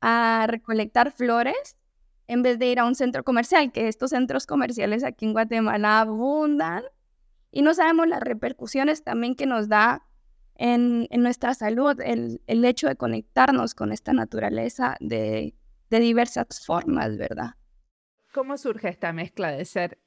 a 0.00 0.46
recolectar 0.48 1.12
flores 1.12 1.76
en 2.26 2.42
vez 2.42 2.58
de 2.58 2.66
ir 2.66 2.80
a 2.80 2.84
un 2.84 2.96
centro 2.96 3.22
comercial, 3.22 3.70
que 3.70 3.86
estos 3.86 4.10
centros 4.10 4.46
comerciales 4.46 5.04
aquí 5.04 5.24
en 5.24 5.32
Guatemala 5.32 6.00
abundan 6.00 6.82
y 7.52 7.62
no 7.62 7.72
sabemos 7.72 8.08
las 8.08 8.20
repercusiones 8.20 9.04
también 9.04 9.36
que 9.36 9.46
nos 9.46 9.68
da 9.68 10.02
en, 10.56 11.06
nuestra 11.22 11.54
salud 11.54 12.00
el, 12.00 12.40
hecho 12.64 12.88
de 12.88 12.96
conectarnos 12.96 13.74
con 13.74 13.92
esta 13.92 14.12
naturaleza 14.12 14.96
de, 14.98 15.54
de 15.90 16.00
diversas 16.00 16.64
formas, 16.66 17.16
¿verdad? 17.16 17.54
¿Cómo 18.36 18.58
surge 18.58 18.90
esta 18.90 19.14
mezcla 19.14 19.50
de 19.50 19.64
ser 19.64 19.98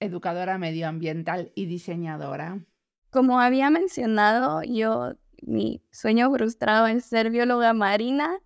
educadora 0.00 0.56
medioambiental 0.56 1.52
y 1.54 1.66
diseñadora? 1.66 2.64
Como 3.10 3.40
había 3.40 3.68
mencionado, 3.68 4.62
yo 4.62 5.16
mi 5.42 5.82
sueño 5.90 6.32
frustrado 6.32 6.86
es 6.86 7.04
ser 7.04 7.28
bióloga 7.28 7.74
marina. 7.74 8.38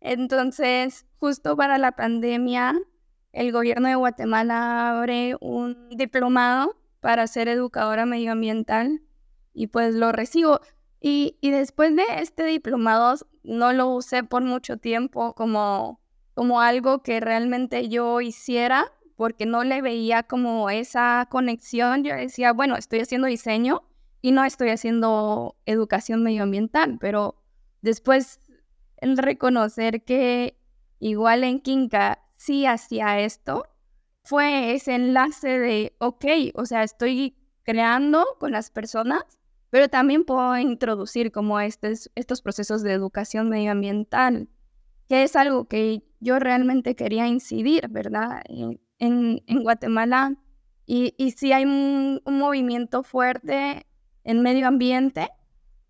Entonces, 0.00 1.06
justo 1.20 1.56
para 1.56 1.78
la 1.78 1.92
pandemia, 1.92 2.80
el 3.30 3.52
gobierno 3.52 3.86
de 3.86 3.94
Guatemala 3.94 4.98
abre 4.98 5.36
un 5.40 5.90
diplomado 5.90 6.76
para 6.98 7.28
ser 7.28 7.46
educadora 7.46 8.06
medioambiental 8.06 9.02
y 9.54 9.68
pues 9.68 9.94
lo 9.94 10.10
recibo. 10.10 10.58
Y, 11.00 11.38
y 11.40 11.52
después 11.52 11.94
de 11.94 12.02
este 12.16 12.42
diplomado 12.42 13.14
no 13.44 13.72
lo 13.72 13.86
usé 13.90 14.24
por 14.24 14.42
mucho 14.42 14.78
tiempo 14.78 15.32
como, 15.36 16.00
como 16.34 16.60
algo 16.60 17.02
que 17.02 17.20
realmente 17.20 17.88
yo 17.88 18.20
hiciera 18.20 18.92
porque 19.16 19.46
no 19.46 19.64
le 19.64 19.82
veía 19.82 20.22
como 20.22 20.70
esa 20.70 21.28
conexión. 21.30 22.04
Yo 22.04 22.14
decía, 22.14 22.52
bueno, 22.52 22.76
estoy 22.76 23.00
haciendo 23.00 23.26
diseño, 23.26 23.82
y 24.22 24.32
no 24.32 24.44
estoy 24.44 24.70
haciendo 24.70 25.56
educación 25.66 26.22
medioambiental, 26.22 26.98
pero 27.00 27.42
después 27.80 28.40
el 28.98 29.16
reconocer 29.16 30.04
que 30.04 30.58
igual 30.98 31.44
en 31.44 31.60
Kinka 31.60 32.22
sí 32.36 32.66
hacía 32.66 33.20
esto, 33.20 33.66
fue 34.22 34.74
ese 34.74 34.94
enlace 34.94 35.58
de, 35.58 35.96
ok, 35.98 36.24
o 36.54 36.66
sea, 36.66 36.82
estoy 36.82 37.36
creando 37.62 38.26
con 38.38 38.52
las 38.52 38.70
personas, 38.70 39.22
pero 39.70 39.88
también 39.88 40.24
puedo 40.24 40.58
introducir 40.58 41.32
como 41.32 41.58
estos, 41.60 42.10
estos 42.14 42.42
procesos 42.42 42.82
de 42.82 42.92
educación 42.92 43.48
medioambiental, 43.48 44.48
que 45.10 45.24
es 45.24 45.34
algo 45.34 45.64
que 45.66 46.04
yo 46.20 46.38
realmente 46.38 46.94
quería 46.94 47.26
incidir, 47.26 47.88
¿verdad? 47.88 48.44
En, 48.46 48.80
en, 49.44 49.62
Guatemala. 49.64 50.36
Y, 50.86 51.14
y 51.18 51.32
sí 51.32 51.52
hay 51.52 51.64
un, 51.64 52.22
un 52.24 52.38
movimiento 52.38 53.02
fuerte 53.02 53.88
en 54.22 54.40
medio 54.40 54.68
ambiente, 54.68 55.28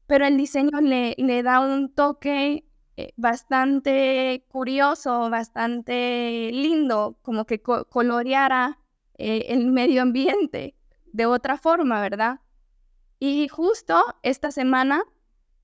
pero 0.07 0.25
el 0.25 0.39
diseño 0.39 0.81
le, 0.81 1.15
le 1.19 1.43
da 1.43 1.61
un 1.61 1.95
toque 1.95 2.67
eh, 2.97 3.13
bastante 3.17 4.47
curioso, 4.49 5.29
bastante 5.29 6.49
lindo, 6.51 7.19
como 7.21 7.45
que 7.45 7.61
coloreara 7.61 8.79
eh, 9.19 9.45
el 9.51 9.67
medio 9.67 10.01
ambiente 10.01 10.77
de 11.13 11.27
otra 11.27 11.59
forma, 11.59 12.01
¿verdad? 12.01 12.41
Y 13.19 13.49
justo 13.49 14.03
esta 14.23 14.51
semana 14.51 15.03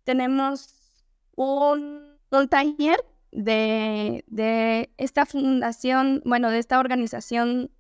tenemos 0.05 0.93
un, 1.37 2.19
un 2.31 2.49
taller 2.49 3.03
de, 3.33 4.25
de, 4.27 4.91
esta 4.97 5.27
fundación, 5.27 6.23
bueno, 6.25 6.51
de 6.51 6.59
esta 6.59 6.79
organización 6.79 7.71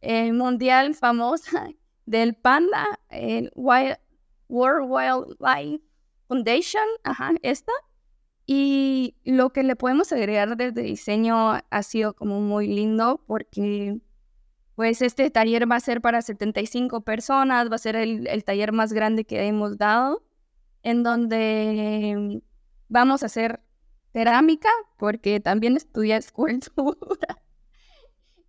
eh, 0.00 0.32
mundial 0.32 0.94
famosa 0.94 1.68
del 2.06 2.34
panda, 2.34 3.00
el 3.10 3.50
Wild, 3.54 3.96
World 4.48 4.90
Wildlife 4.90 5.82
Foundation, 6.28 6.84
ajá, 7.02 7.32
esta. 7.42 7.72
Y 8.46 9.16
lo 9.24 9.50
que 9.50 9.62
le 9.62 9.76
podemos 9.76 10.12
agregar 10.12 10.56
desde 10.56 10.82
diseño 10.82 11.60
ha 11.70 11.82
sido 11.82 12.14
como 12.14 12.40
muy 12.40 12.66
lindo 12.66 13.22
porque 13.26 13.98
pues 14.74 15.00
este 15.02 15.30
taller 15.30 15.70
va 15.70 15.76
a 15.76 15.80
ser 15.80 16.00
para 16.00 16.20
75 16.20 17.02
personas, 17.02 17.70
va 17.70 17.76
a 17.76 17.78
ser 17.78 17.96
el, 17.96 18.26
el 18.26 18.44
taller 18.44 18.72
más 18.72 18.92
grande 18.92 19.24
que 19.24 19.46
hemos 19.46 19.78
dado, 19.78 20.24
en 20.82 21.02
donde 21.02 22.42
vamos 22.88 23.22
a 23.22 23.26
hacer 23.26 23.60
cerámica, 24.14 24.70
porque 24.96 25.40
también 25.40 25.76
estudia 25.76 26.16
escultura. 26.24 27.42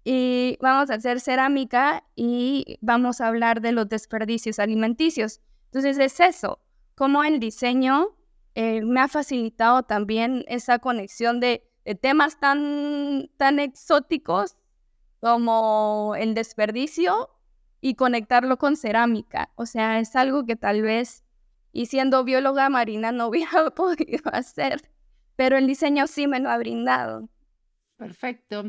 y 0.03 0.57
vamos 0.61 0.91
a 0.91 0.93
hacer 0.93 1.19
cerámica 1.19 2.03
y 2.15 2.77
vamos 2.81 3.19
a 3.19 3.27
hablar 3.27 3.59
de 3.61 3.71
los 3.71 3.89
desperdicios 3.89 4.59
alimenticios. 4.59 5.41
Entonces 5.65 5.97
es 5.97 6.19
eso, 6.19 6.59
como 6.93 7.23
el 7.23 7.39
diseño 7.39 8.15
eh, 8.53 8.81
me 8.83 9.01
ha 9.01 9.07
facilitado 9.07 9.83
también 9.83 10.45
esa 10.47 10.79
conexión 10.79 11.39
de, 11.39 11.67
temas 12.01 12.39
tan, 12.39 13.29
tan 13.37 13.59
exóticos 13.59 14.57
como 15.19 16.13
el 16.17 16.33
desperdicio 16.33 17.29
y 17.81 17.95
conectarlo 17.95 18.57
con 18.57 18.75
cerámica. 18.75 19.51
O 19.55 19.65
sea, 19.65 19.99
es 19.99 20.15
algo 20.15 20.45
que 20.45 20.55
tal 20.55 20.81
vez, 20.83 21.23
y 21.71 21.87
siendo 21.87 22.23
bióloga 22.23 22.69
marina, 22.69 23.11
no 23.11 23.27
hubiera 23.29 23.71
podido 23.71 24.23
hacer, 24.31 24.81
pero 25.35 25.57
el 25.57 25.67
diseño 25.67 26.07
sí 26.07 26.27
me 26.27 26.39
lo 26.39 26.49
ha 26.49 26.57
brindado. 26.57 27.29
Perfecto. 27.97 28.63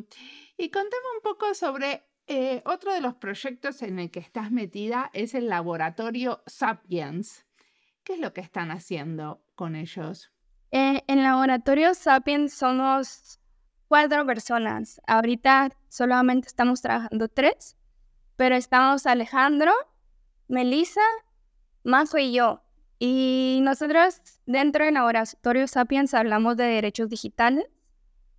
Y 0.56 0.70
contame 0.70 1.02
un 1.16 1.22
poco 1.22 1.54
sobre 1.54 2.04
eh, 2.26 2.62
otro 2.64 2.92
de 2.92 3.00
los 3.00 3.14
proyectos 3.14 3.82
en 3.82 3.98
el 3.98 4.10
que 4.10 4.20
estás 4.20 4.50
metida 4.50 5.10
es 5.12 5.34
el 5.34 5.48
laboratorio 5.48 6.42
Sapiens. 6.46 7.44
¿Qué 8.02 8.14
es 8.14 8.20
lo 8.20 8.32
que 8.32 8.40
están 8.40 8.70
haciendo 8.70 9.44
con 9.54 9.76
ellos? 9.76 10.32
Eh, 10.70 11.02
en 11.06 11.22
laboratorio 11.22 11.94
Sapiens 11.94 12.52
somos 12.52 13.40
cuatro 13.88 14.26
personas. 14.26 15.00
Ahorita 15.06 15.70
solamente 15.88 16.48
estamos 16.48 16.82
trabajando 16.82 17.28
tres, 17.28 17.76
pero 18.36 18.56
estamos 18.56 19.06
Alejandro, 19.06 19.72
Melissa, 20.48 21.00
Mazo 21.84 22.18
y 22.18 22.32
yo. 22.32 22.65
Y 22.98 23.60
nosotros 23.62 24.20
dentro 24.46 24.84
del 24.84 24.94
laboratorio 24.94 25.66
Sapiens 25.68 26.14
hablamos 26.14 26.56
de 26.56 26.64
derechos 26.64 27.08
digitales. 27.08 27.66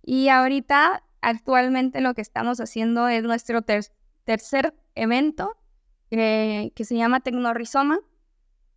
Y 0.02 0.28
ahorita 0.28 1.04
actualmente 1.20 2.00
lo 2.00 2.14
que 2.14 2.22
estamos 2.22 2.60
haciendo 2.60 3.08
es 3.08 3.22
nuestro 3.22 3.62
tercer 3.62 4.74
evento 4.94 5.56
que 6.10 6.72
se 6.84 6.96
llama 6.96 7.20
Tecnorizoma. 7.20 8.00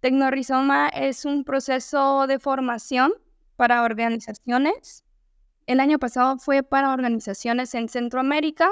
Tecnorizoma 0.02 0.90
es 0.90 1.26
un 1.26 1.44
proceso 1.44 2.28
de 2.28 2.40
formación 2.40 3.14
para 3.56 3.84
organizaciones. 3.84 5.04
El 5.68 5.80
año 5.80 6.00
pasado 6.00 6.38
fue 6.38 6.64
para 6.64 6.92
organizaciones 6.92 7.74
en 7.76 7.88
Centroamérica. 7.88 8.70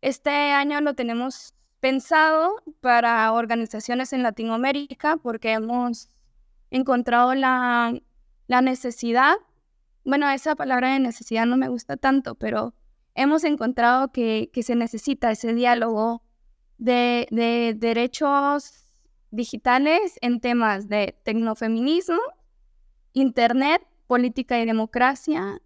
Este 0.00 0.30
año 0.30 0.80
lo 0.80 0.94
tenemos 0.94 1.54
pensado 1.80 2.62
para 2.80 3.30
organizaciones 3.32 4.12
en 4.12 4.22
Latinoamérica 4.22 5.18
porque 5.18 5.52
hemos 5.52 6.08
encontrado 6.72 7.34
la, 7.34 7.94
necesidad. 8.48 9.36
Bueno, 10.04 10.28
esa 10.30 10.56
palabra 10.56 10.92
de 10.92 10.98
necesidad 10.98 11.46
no 11.46 11.56
me 11.56 11.68
gusta 11.68 11.96
tanto, 11.96 12.34
pero 12.34 12.74
hemos 13.14 13.44
encontrado 13.44 14.10
que, 14.12 14.50
se 14.62 14.74
necesita 14.74 15.30
ese 15.30 15.54
diálogo 15.54 16.22
de, 16.78 17.28
de 17.30 17.74
derechos 17.76 18.92
digitales 19.30 20.18
en 20.20 20.40
temas 20.40 20.88
de 20.88 21.16
tecnofeminismo, 21.22 22.20
Internet, 23.14 23.82
política 24.06 24.60
y 24.60 24.66
democracia. 24.66 25.60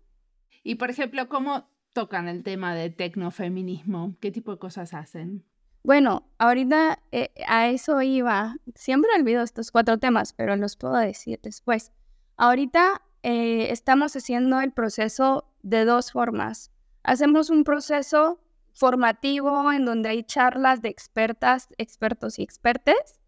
Y 0.62 0.74
por 0.76 0.90
ejemplo, 0.90 1.28
¿cómo 1.28 1.68
tocan 1.92 2.28
el 2.28 2.42
tema 2.42 2.74
de 2.74 2.90
tecnofeminismo? 2.90 4.16
¿Qué 4.20 4.30
tipo 4.30 4.52
de 4.52 4.58
cosas 4.58 4.94
hacen? 4.94 5.44
Bueno, 5.86 6.26
ahorita 6.38 6.98
eh, 7.12 7.30
a 7.46 7.68
eso 7.68 8.02
iba. 8.02 8.56
Siempre 8.74 9.08
olvido 9.16 9.44
estos 9.44 9.70
cuatro 9.70 9.98
temas, 9.98 10.32
pero 10.32 10.56
los 10.56 10.76
puedo 10.76 10.96
decir 10.96 11.38
después. 11.44 11.92
Ahorita 12.36 13.02
eh, 13.22 13.68
estamos 13.70 14.16
haciendo 14.16 14.60
el 14.60 14.72
proceso 14.72 15.48
de 15.62 15.84
dos 15.84 16.10
formas. 16.10 16.72
Hacemos 17.04 17.50
un 17.50 17.62
proceso 17.62 18.40
formativo 18.74 19.70
en 19.72 19.84
donde 19.84 20.08
hay 20.08 20.24
charlas 20.24 20.82
de 20.82 20.88
expertas, 20.88 21.68
expertos 21.78 22.40
y 22.40 22.42
expertes 22.42 23.20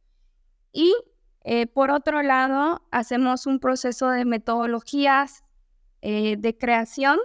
y 0.73 0.93
eh, 1.45 1.69
por 1.69 1.93
otro 1.93 2.23
lado, 2.23 2.83
hacemos 2.91 3.47
un 3.47 3.61
proceso 3.61 4.11
de 4.11 4.25
metodologías 4.25 5.45
de 6.03 6.57
creación 6.59 7.19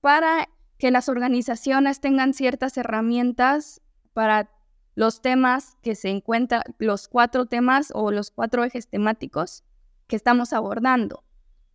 para 0.00 0.48
que 0.78 0.90
las 0.90 1.08
organizaciones 1.10 2.00
tengan 2.00 2.32
ciertas 2.32 2.76
herramientas 2.76 3.82
para 4.16 4.50
los 4.94 5.20
temas 5.20 5.76
que 5.82 5.94
se 5.94 6.08
encuentran, 6.08 6.62
los 6.78 7.06
cuatro 7.06 7.44
temas 7.44 7.92
o 7.94 8.10
los 8.10 8.30
cuatro 8.30 8.64
ejes 8.64 8.88
temáticos 8.88 9.62
que 10.06 10.16
estamos 10.16 10.54
abordando. 10.54 11.22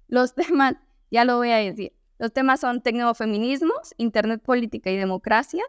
Los 0.07 0.33
temas, 0.35 0.73
ya 1.11 1.23
lo 1.23 1.37
voy 1.37 1.51
a 1.51 1.57
decir, 1.57 1.93
los 2.17 2.33
temas 2.33 2.61
son 2.61 2.81
tecnofeminismos, 2.81 3.93
Internet, 3.97 4.41
política 4.41 4.89
y 4.89 4.97
democracia, 4.97 5.63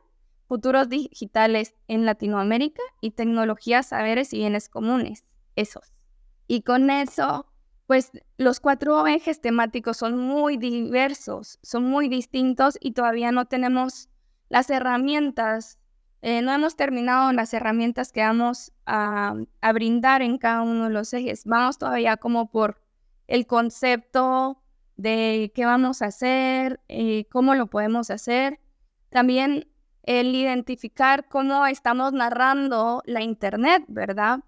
futuros 0.49 0.89
digitales 0.89 1.75
en 1.89 2.07
Latinoamérica 2.07 2.83
y 3.03 3.11
tecnologías, 3.11 3.89
saberes 3.89 4.33
y 4.33 4.39
bienes 4.39 4.71
comunes, 4.71 5.27
esos. 5.57 5.99
Y 6.47 6.63
con 6.63 6.89
eso, 6.89 7.53
pues 7.87 8.13
los 8.39 8.61
cuatro 8.61 9.07
ejes 9.07 9.43
temáticos 9.43 9.99
son 9.99 10.17
muy 10.17 10.57
diversos, 10.57 11.59
son 11.63 11.85
muy 11.85 12.09
distintos 12.09 12.79
y 12.81 12.93
todavía 12.93 13.31
no 13.31 13.45
tenemos 13.45 14.09
las 14.49 14.71
herramientas, 14.71 15.79
eh, 16.23 16.41
no 16.41 16.53
hemos 16.53 16.77
terminado 16.77 17.33
las 17.33 17.53
herramientas 17.53 18.13
que 18.13 18.21
vamos 18.21 18.73
a, 18.87 19.35
brindar 19.75 20.23
en 20.23 20.39
cada 20.39 20.63
uno 20.63 20.85
de 20.85 20.91
los 20.91 21.13
ejes. 21.13 21.45
Vamos 21.45 21.79
todavía 21.79 22.17
como 22.17 22.49
por 22.49 22.81
el 23.27 23.47
concepto 23.49 24.63
de 24.97 25.51
qué 25.53 25.65
vamos 25.65 26.01
a 26.01 26.07
hacer, 26.07 26.81
y 26.87 27.21
eh, 27.21 27.29
cómo 27.29 27.57
lo 27.57 27.67
podemos 27.67 28.11
hacer. 28.11 28.61
También 29.09 29.69
el 30.05 30.33
identificar 30.35 31.29
cómo 31.29 31.67
estamos 31.67 32.13
narrando 32.13 33.03
la 33.05 33.23
Internet, 33.23 33.85
¿verdad? 33.89 34.41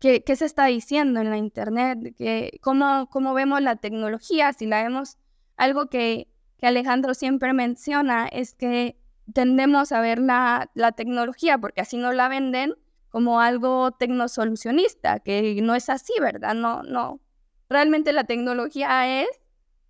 ¿Qué, 0.00 0.24
qué 0.24 0.36
se 0.36 0.44
está 0.44 0.66
diciendo 0.66 1.20
en 1.20 1.30
la 1.30 1.38
Internet? 1.38 2.14
¿Qué, 2.18 2.58
cómo, 2.60 3.08
¿Cómo 3.10 3.32
vemos 3.32 3.62
la 3.62 3.76
tecnología? 3.76 4.52
Si 4.52 4.66
la 4.66 4.82
vemos, 4.82 5.16
algo 5.56 5.86
que, 5.86 6.28
que 6.58 6.66
Alejandro 6.66 7.14
siempre 7.14 7.54
menciona 7.54 8.26
es 8.26 8.54
que 8.54 9.01
tendemos 9.32 9.92
a 9.92 10.00
ver 10.00 10.18
la, 10.18 10.70
la 10.74 10.92
tecnología, 10.92 11.58
porque 11.58 11.80
así 11.80 11.96
nos 11.96 12.14
la 12.14 12.28
venden, 12.28 12.74
como 13.08 13.40
algo 13.40 13.92
tecnosolucionista, 13.92 15.20
que 15.20 15.60
no 15.62 15.74
es 15.74 15.88
así, 15.90 16.14
¿verdad? 16.20 16.54
No, 16.54 16.82
no. 16.82 17.20
Realmente 17.68 18.12
la 18.12 18.24
tecnología 18.24 19.22
es, 19.22 19.28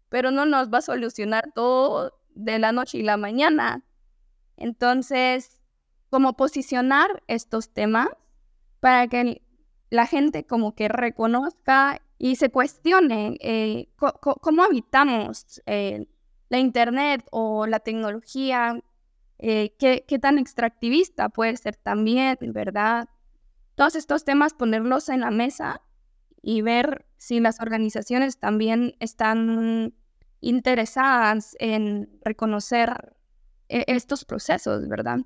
pero 0.09 0.31
no 0.31 0.45
nos 0.45 0.73
va 0.73 0.79
a 0.79 0.83
solucionar 0.83 1.53
todo 1.55 2.19
de 2.35 2.59
la 2.59 2.73
noche 2.73 2.99
y 2.99 3.03
la 3.03 3.17
mañana. 3.17 3.85
Entonces, 4.57 5.63
cómo 6.11 6.37
posicionar 6.37 7.23
estos 7.27 7.73
temas 7.73 8.11
para 8.81 9.07
que 9.07 9.43
la 9.89 10.07
gente 10.07 10.45
como 10.45 10.75
que 10.75 10.89
reconozca 10.89 12.03
y 12.19 12.37
se 12.37 12.51
cuestione 12.51 13.37
eh, 13.41 13.89
cómo 13.97 14.63
habitamos 14.63 15.63
eh, 15.67 16.07
la 16.49 16.59
Internet 16.59 17.27
o 17.31 17.67
la 17.67 17.81
tecnología, 17.81 18.79
eh, 19.45 19.75
qué, 19.77 20.05
qué, 20.07 20.21
tan 20.21 20.39
extractivista 20.39 21.29
puede 21.29 21.57
ser 21.57 21.75
también, 21.75 22.39
¿verdad? 22.53 23.09
Todos 23.75 23.97
estos 23.97 24.25
temas 24.25 24.55
ponerlos 24.55 25.09
en 25.09 25.21
la 25.21 25.33
mesa 25.33 25.83
y 26.43 26.63
ver 26.63 27.07
si 27.17 27.41
las 27.41 27.61
organizaciones 27.61 28.39
también 28.39 28.95
están 29.01 29.95
interesadas 30.41 31.57
en 31.59 32.09
reconocer 32.25 33.17
e-, 33.69 33.85
estos 33.89 34.25
procesos, 34.25 34.87
¿verdad? 34.87 35.19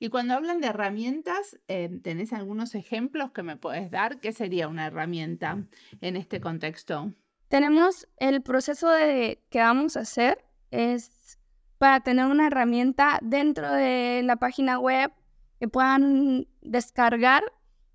Y 0.00 0.08
cuando 0.08 0.34
hablan 0.34 0.60
de 0.60 0.66
herramientas, 0.66 1.56
eh, 1.68 2.00
¿tenés 2.02 2.32
algunos 2.32 2.74
ejemplos 2.74 3.30
que 3.30 3.44
me 3.44 3.56
puedes 3.56 3.88
dar? 3.92 4.18
¿Qué 4.18 4.32
sería 4.32 4.66
una 4.66 4.88
herramienta 4.88 5.64
en 6.00 6.16
este 6.16 6.40
contexto? 6.40 7.12
Tenemos 7.46 8.08
el 8.16 8.42
proceso 8.42 8.90
de 8.90 9.44
que 9.48 9.60
vamos 9.60 9.96
a 9.96 10.00
hacer 10.00 10.44
es 10.72 11.38
para 11.80 12.00
tener 12.00 12.26
una 12.26 12.48
herramienta 12.48 13.18
dentro 13.22 13.72
de 13.72 14.20
la 14.22 14.36
página 14.36 14.78
web 14.78 15.12
que 15.58 15.66
puedan 15.66 16.46
descargar. 16.60 17.42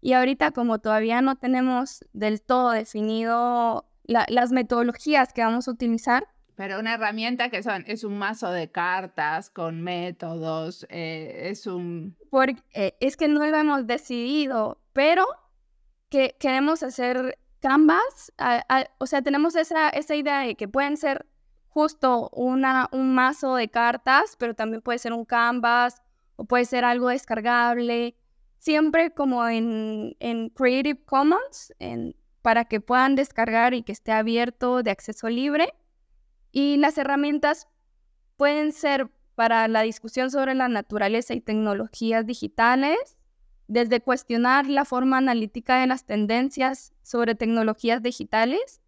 Y 0.02 0.14
ahorita 0.14 0.50
como 0.50 0.80
todavía 0.80 1.22
no 1.22 1.36
tenemos 1.36 2.04
del 2.12 2.42
todo 2.42 2.72
definido 2.72 3.86
las 4.06 4.52
metodologías 4.52 5.34
que 5.34 5.44
vamos 5.44 5.68
a 5.68 5.72
utilizar, 5.72 6.28
pero 6.56 6.80
una 6.80 6.94
herramienta 6.94 7.50
que 7.50 7.62
son, 7.62 7.84
es 7.86 8.04
un 8.04 8.18
mazo 8.18 8.50
de 8.50 8.72
cartas 8.72 9.50
con 9.50 9.82
métodos, 9.82 10.88
eh, 10.90 11.50
es 11.52 11.68
un... 11.68 12.16
Porque, 12.30 12.62
eh, 12.74 12.96
es 13.02 13.18
que 13.18 13.28
no 13.28 13.46
lo 13.46 13.58
hemos 13.58 13.86
decidido, 13.88 14.80
pero 14.94 15.26
que 16.10 16.38
queremos 16.40 16.82
hacer 16.82 17.38
canvas, 17.60 18.32
o 19.00 19.06
sea, 19.06 19.22
tenemos 19.22 19.56
esa, 19.56 19.90
esa 19.90 20.16
idea 20.16 20.40
de 20.42 20.56
que 20.56 20.68
pueden 20.68 20.98
ser 20.98 21.26
justo 21.76 22.30
una, 22.32 22.88
un 22.94 23.14
mazo 23.14 23.56
de 23.56 23.68
cartas, 23.68 24.38
pero 24.40 24.54
también 24.54 24.82
puede 24.82 24.98
ser 24.98 25.12
un 25.12 25.26
canvas 25.26 26.02
o 26.38 26.46
puede 26.46 26.64
ser 26.64 26.86
algo 26.86 27.10
descargable, 27.10 28.16
siempre 28.60 29.14
como 29.14 29.46
en, 29.46 30.16
en 30.22 30.48
Creative 30.52 31.04
Commons, 31.04 31.74
en, 31.80 32.16
para 32.42 32.64
que 32.64 32.80
puedan 32.80 33.16
descargar 33.16 33.74
y 33.74 33.84
que 33.84 33.92
esté 33.92 34.14
abierto 34.14 34.84
de 34.84 34.92
acceso 34.92 35.28
libre. 35.28 35.74
Y 36.54 36.78
las 36.78 36.98
herramientas 36.98 37.68
pueden 38.38 38.72
ser 38.72 39.10
para 39.36 39.68
la 39.68 39.82
discusión 39.82 40.32
sobre 40.32 40.56
la 40.56 40.70
naturaleza 40.70 41.34
y 41.34 41.42
tecnologías 41.42 42.26
digitales, 42.26 43.18
desde 43.68 44.00
cuestionar 44.00 44.68
la 44.68 44.86
forma 44.86 45.18
analítica 45.18 45.82
de 45.82 45.88
las 45.88 46.06
tendencias 46.06 46.94
sobre 47.02 47.36
tecnologías 47.36 48.02
digitales 48.02 48.82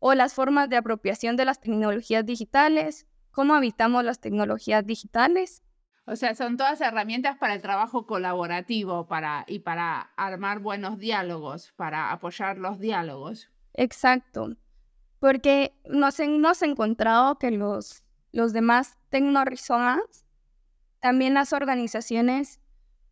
o 0.00 0.14
las 0.14 0.34
formas 0.34 0.68
de 0.68 0.76
apropiación 0.76 1.36
de 1.36 1.44
las 1.44 1.60
tecnologías 1.60 2.26
digitales, 2.26 3.06
cómo 3.30 3.54
habitamos 3.54 4.02
las 4.02 4.20
tecnologías 4.20 4.84
digitales. 4.84 5.62
O 6.06 6.16
sea, 6.16 6.34
son 6.34 6.56
todas 6.56 6.80
herramientas 6.80 7.38
para 7.38 7.54
el 7.54 7.62
trabajo 7.62 8.06
colaborativo 8.06 9.06
para, 9.06 9.44
y 9.46 9.60
para 9.60 10.10
armar 10.16 10.58
buenos 10.58 10.98
diálogos, 10.98 11.72
para 11.76 12.10
apoyar 12.10 12.58
los 12.58 12.80
diálogos. 12.80 13.48
Exacto 13.74 14.56
porque 15.20 15.74
nos 15.84 16.18
hemos 16.18 16.62
encontrado 16.62 17.38
que 17.38 17.52
los, 17.52 18.02
los 18.32 18.52
demás 18.52 18.98
tecnorizomas, 19.10 20.26
también 20.98 21.34
las 21.34 21.52
organizaciones, 21.52 22.58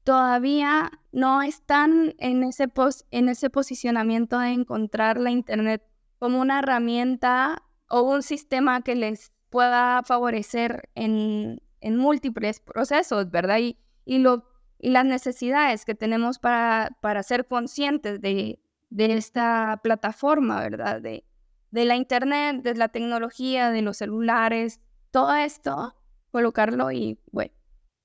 todavía 0.05 0.91
no 1.13 1.43
están 1.43 2.15
en 2.19 2.43
ese, 2.43 2.67
en 3.11 3.29
ese 3.29 3.51
posicionamiento 3.51 4.39
de 4.39 4.49
encontrar 4.49 5.19
la 5.19 5.31
Internet 5.31 5.83
como 6.19 6.41
una 6.41 6.59
herramienta 6.61 7.63
o 7.89 8.03
un 8.03 8.23
sistema 8.23 8.83
que 8.83 8.95
les 8.95 9.33
pueda 9.51 10.03
favorecer 10.03 10.91
en, 10.95 11.63
en 11.81 11.97
múltiples 11.97 12.61
procesos, 12.61 13.31
¿verdad? 13.31 13.59
Y, 13.59 13.79
y, 14.05 14.19
lo, 14.19 14.45
y 14.79 14.91
las 14.91 15.05
necesidades 15.05 15.85
que 15.85 15.95
tenemos 15.95 16.39
para, 16.39 16.97
para 17.01 17.23
ser 17.23 17.47
conscientes 17.47 18.21
de, 18.21 18.61
de 18.91 19.15
esta 19.15 19.81
plataforma, 19.83 20.61
¿verdad? 20.61 21.01
De, 21.01 21.25
de 21.71 21.85
la 21.85 21.97
internet, 21.97 22.63
de 22.63 22.75
la 22.75 22.89
tecnología, 22.89 23.71
de 23.71 23.83
los 23.83 23.99
celulares, 23.99 24.81
todo 25.11 25.35
esto, 25.35 25.95
colocarlo 26.31 26.91
y 26.93 27.19
bueno, 27.31 27.53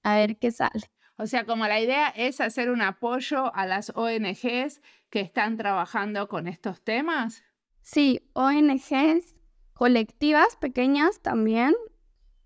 a 0.03 0.15
ver 0.15 0.37
qué 0.37 0.51
sale. 0.51 0.89
O 1.17 1.27
sea, 1.27 1.45
como 1.45 1.67
la 1.67 1.79
idea 1.79 2.09
es 2.09 2.41
hacer 2.41 2.69
un 2.69 2.81
apoyo 2.81 3.53
a 3.55 3.65
las 3.65 3.91
ONGs 3.95 4.81
que 5.09 5.21
están 5.21 5.57
trabajando 5.57 6.27
con 6.27 6.47
estos 6.47 6.81
temas. 6.83 7.43
Sí, 7.83 8.21
ONGs 8.33 9.35
colectivas 9.73 10.55
pequeñas 10.55 11.19
también. 11.21 11.75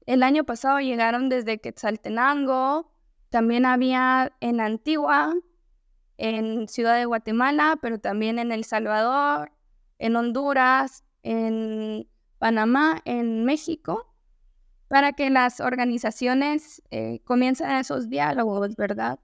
El 0.08 0.24
año 0.24 0.44
pasado 0.46 0.80
llegaron 0.80 1.30
desde 1.30 1.60
Quetzaltenango, 1.60 2.90
también 3.30 3.66
había 3.66 4.36
en 4.40 4.60
Antigua, 4.60 5.36
en 6.18 6.68
Ciudad 6.68 6.96
de 6.98 7.06
Guatemala, 7.06 7.78
pero 7.82 8.00
también 8.00 8.40
en 8.40 8.52
El 8.52 8.64
Salvador, 8.64 9.52
en 10.00 10.16
Honduras, 10.16 11.04
en 11.22 12.10
Panamá, 12.40 13.02
en 13.06 13.46
México, 13.46 14.12
para 14.88 15.14
que 15.14 15.30
las 15.30 15.60
organizaciones 15.60 16.82
eh, 16.90 17.20
comiencen 17.26 17.70
esos 17.72 18.10
diálogos, 18.10 18.76
¿verdad? 18.76 19.20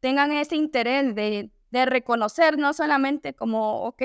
Tengan 0.00 0.32
ese 0.32 0.56
interés 0.56 1.14
de, 1.14 1.50
de 1.80 1.86
reconocer 1.86 2.56
no 2.56 2.72
solamente 2.72 3.34
como, 3.34 3.82
ok, 3.82 4.00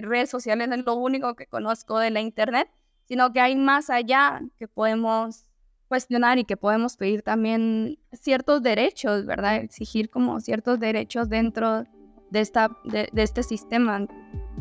redes 0.00 0.30
sociales 0.30 0.68
es 0.70 0.84
lo 0.84 0.94
único 0.94 1.34
que 1.34 1.46
conozco 1.46 1.98
de 1.98 2.10
la 2.10 2.20
Internet, 2.20 2.70
sino 3.04 3.32
que 3.32 3.40
hay 3.40 3.54
más 3.54 3.90
allá 3.90 4.40
que 4.58 4.66
podemos 4.66 5.50
cuestionar 5.88 6.38
y 6.38 6.44
que 6.44 6.56
podemos 6.56 6.96
pedir 6.96 7.22
también 7.22 7.98
ciertos 8.12 8.62
derechos, 8.62 9.26
¿verdad? 9.26 9.56
Exigir 9.56 10.08
como 10.08 10.40
ciertos 10.40 10.80
derechos 10.80 11.28
dentro 11.28 11.84
de, 12.30 12.40
esta, 12.40 12.70
de, 12.84 13.10
de 13.12 13.22
este 13.22 13.42
sistema 13.42 14.06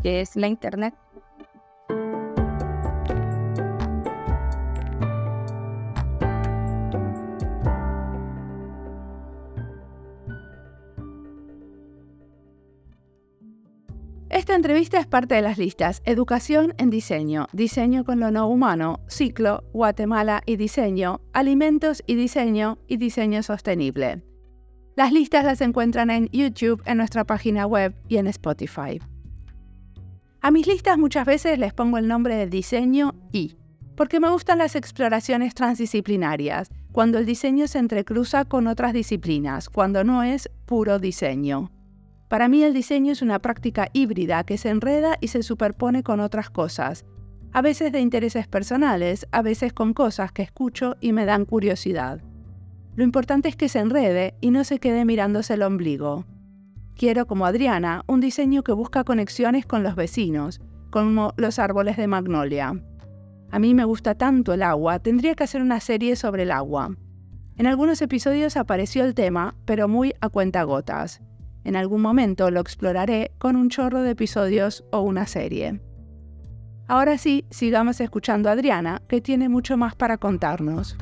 que 0.03 0.19
es 0.19 0.35
la 0.35 0.47
Internet. 0.47 0.93
Esta 14.51 14.57
entrevista 14.57 14.99
es 14.99 15.07
parte 15.07 15.35
de 15.35 15.41
las 15.41 15.57
listas 15.57 16.01
Educación 16.03 16.73
en 16.77 16.89
Diseño, 16.89 17.47
Diseño 17.53 18.03
con 18.03 18.19
lo 18.19 18.31
no 18.31 18.49
humano, 18.49 18.99
Ciclo, 19.07 19.63
Guatemala 19.71 20.43
y 20.45 20.57
Diseño, 20.57 21.21
Alimentos 21.31 22.03
y 22.05 22.15
Diseño 22.15 22.77
y 22.85 22.97
Diseño 22.97 23.43
Sostenible. 23.43 24.25
Las 24.97 25.13
listas 25.13 25.45
las 25.45 25.61
encuentran 25.61 26.09
en 26.09 26.27
YouTube, 26.33 26.83
en 26.85 26.97
nuestra 26.97 27.23
página 27.23 27.65
web 27.65 27.95
y 28.09 28.17
en 28.17 28.27
Spotify. 28.27 28.99
A 30.41 30.51
mis 30.51 30.67
listas 30.67 30.97
muchas 30.97 31.25
veces 31.25 31.57
les 31.57 31.73
pongo 31.73 31.97
el 31.97 32.09
nombre 32.09 32.35
de 32.35 32.47
diseño 32.47 33.15
y, 33.31 33.55
porque 33.95 34.19
me 34.19 34.29
gustan 34.29 34.57
las 34.57 34.75
exploraciones 34.75 35.55
transdisciplinarias, 35.55 36.69
cuando 36.91 37.19
el 37.19 37.25
diseño 37.25 37.69
se 37.69 37.79
entrecruza 37.79 38.43
con 38.43 38.67
otras 38.67 38.91
disciplinas, 38.91 39.69
cuando 39.69 40.03
no 40.03 40.23
es 40.23 40.49
puro 40.65 40.99
diseño. 40.99 41.71
Para 42.31 42.47
mí 42.47 42.63
el 42.63 42.73
diseño 42.73 43.11
es 43.11 43.21
una 43.21 43.39
práctica 43.39 43.89
híbrida 43.91 44.45
que 44.45 44.57
se 44.57 44.69
enreda 44.69 45.17
y 45.19 45.27
se 45.27 45.43
superpone 45.43 46.01
con 46.01 46.21
otras 46.21 46.49
cosas, 46.49 47.03
a 47.51 47.61
veces 47.61 47.91
de 47.91 47.99
intereses 47.99 48.47
personales, 48.47 49.27
a 49.33 49.41
veces 49.41 49.73
con 49.73 49.93
cosas 49.93 50.31
que 50.31 50.41
escucho 50.41 50.95
y 51.01 51.11
me 51.11 51.25
dan 51.25 51.43
curiosidad. 51.43 52.21
Lo 52.95 53.03
importante 53.03 53.49
es 53.49 53.57
que 53.57 53.67
se 53.67 53.79
enrede 53.79 54.33
y 54.39 54.51
no 54.51 54.63
se 54.63 54.79
quede 54.79 55.03
mirándose 55.03 55.55
el 55.55 55.61
ombligo. 55.61 56.23
Quiero, 56.95 57.27
como 57.27 57.45
Adriana, 57.45 58.05
un 58.07 58.21
diseño 58.21 58.63
que 58.63 58.71
busca 58.71 59.03
conexiones 59.03 59.65
con 59.65 59.83
los 59.83 59.97
vecinos, 59.97 60.61
como 60.89 61.33
los 61.35 61.59
árboles 61.59 61.97
de 61.97 62.07
magnolia. 62.07 62.81
A 63.51 63.59
mí 63.59 63.73
me 63.73 63.83
gusta 63.83 64.15
tanto 64.15 64.53
el 64.53 64.63
agua, 64.63 64.99
tendría 64.99 65.35
que 65.35 65.43
hacer 65.43 65.61
una 65.61 65.81
serie 65.81 66.15
sobre 66.15 66.43
el 66.43 66.51
agua. 66.51 66.95
En 67.57 67.67
algunos 67.67 68.01
episodios 68.01 68.55
apareció 68.55 69.03
el 69.03 69.15
tema, 69.15 69.53
pero 69.65 69.89
muy 69.89 70.13
a 70.21 70.29
cuentagotas. 70.29 71.21
En 71.63 71.75
algún 71.75 72.01
momento 72.01 72.49
lo 72.51 72.59
exploraré 72.59 73.31
con 73.37 73.55
un 73.55 73.69
chorro 73.69 74.01
de 74.01 74.11
episodios 74.11 74.83
o 74.91 75.01
una 75.01 75.27
serie. 75.27 75.81
Ahora 76.87 77.17
sí, 77.17 77.45
sigamos 77.49 78.01
escuchando 78.01 78.49
a 78.49 78.53
Adriana, 78.53 79.01
que 79.07 79.21
tiene 79.21 79.47
mucho 79.47 79.77
más 79.77 79.95
para 79.95 80.17
contarnos. 80.17 80.97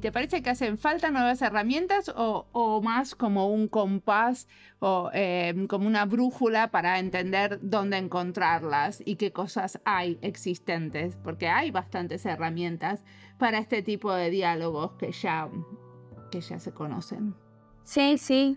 Te 0.00 0.12
parece 0.12 0.42
que 0.42 0.50
hacen 0.50 0.78
falta 0.78 1.10
nuevas 1.10 1.42
herramientas 1.42 2.12
o, 2.14 2.80
más 2.82 3.14
como 3.14 3.48
un 3.48 3.68
compás 3.68 4.48
o 4.78 5.10
em, 5.12 5.66
como 5.66 5.86
una 5.86 6.04
brújula 6.04 6.70
para 6.70 6.98
entender 6.98 7.58
dónde 7.62 7.98
encontrarlas 7.98 9.02
y 9.04 9.16
qué 9.16 9.32
cosas 9.32 9.80
hay 9.84 10.18
existentes? 10.22 11.16
Porque 11.16 11.48
hay 11.48 11.70
bastantes 11.70 12.24
herramientas 12.26 13.04
para 13.38 13.58
este 13.58 13.82
tipo 13.82 14.12
de 14.12 14.30
diálogos 14.30 14.92
que 14.92 15.12
ya, 15.12 15.48
que 16.30 16.40
ya 16.40 16.58
se 16.58 16.72
conocen. 16.72 17.34
Sí, 17.84 18.18
sí. 18.18 18.56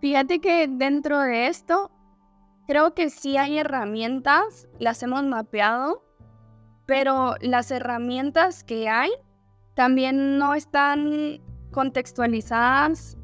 Fíjate 0.00 0.40
que 0.40 0.66
dentro 0.68 1.20
de 1.20 1.48
esto, 1.48 1.90
creo 2.66 2.94
que 2.94 3.10
sí 3.10 3.36
hay 3.36 3.58
herramientas, 3.58 4.68
las 4.78 5.02
hemos 5.02 5.24
mapeado, 5.24 6.02
pero 6.86 7.34
las 7.40 7.70
herramientas 7.70 8.64
que 8.64 8.88
hay 8.88 9.10
también 9.80 10.36
no 10.36 10.54
están 10.54 11.40
contextualizadas 11.70 13.16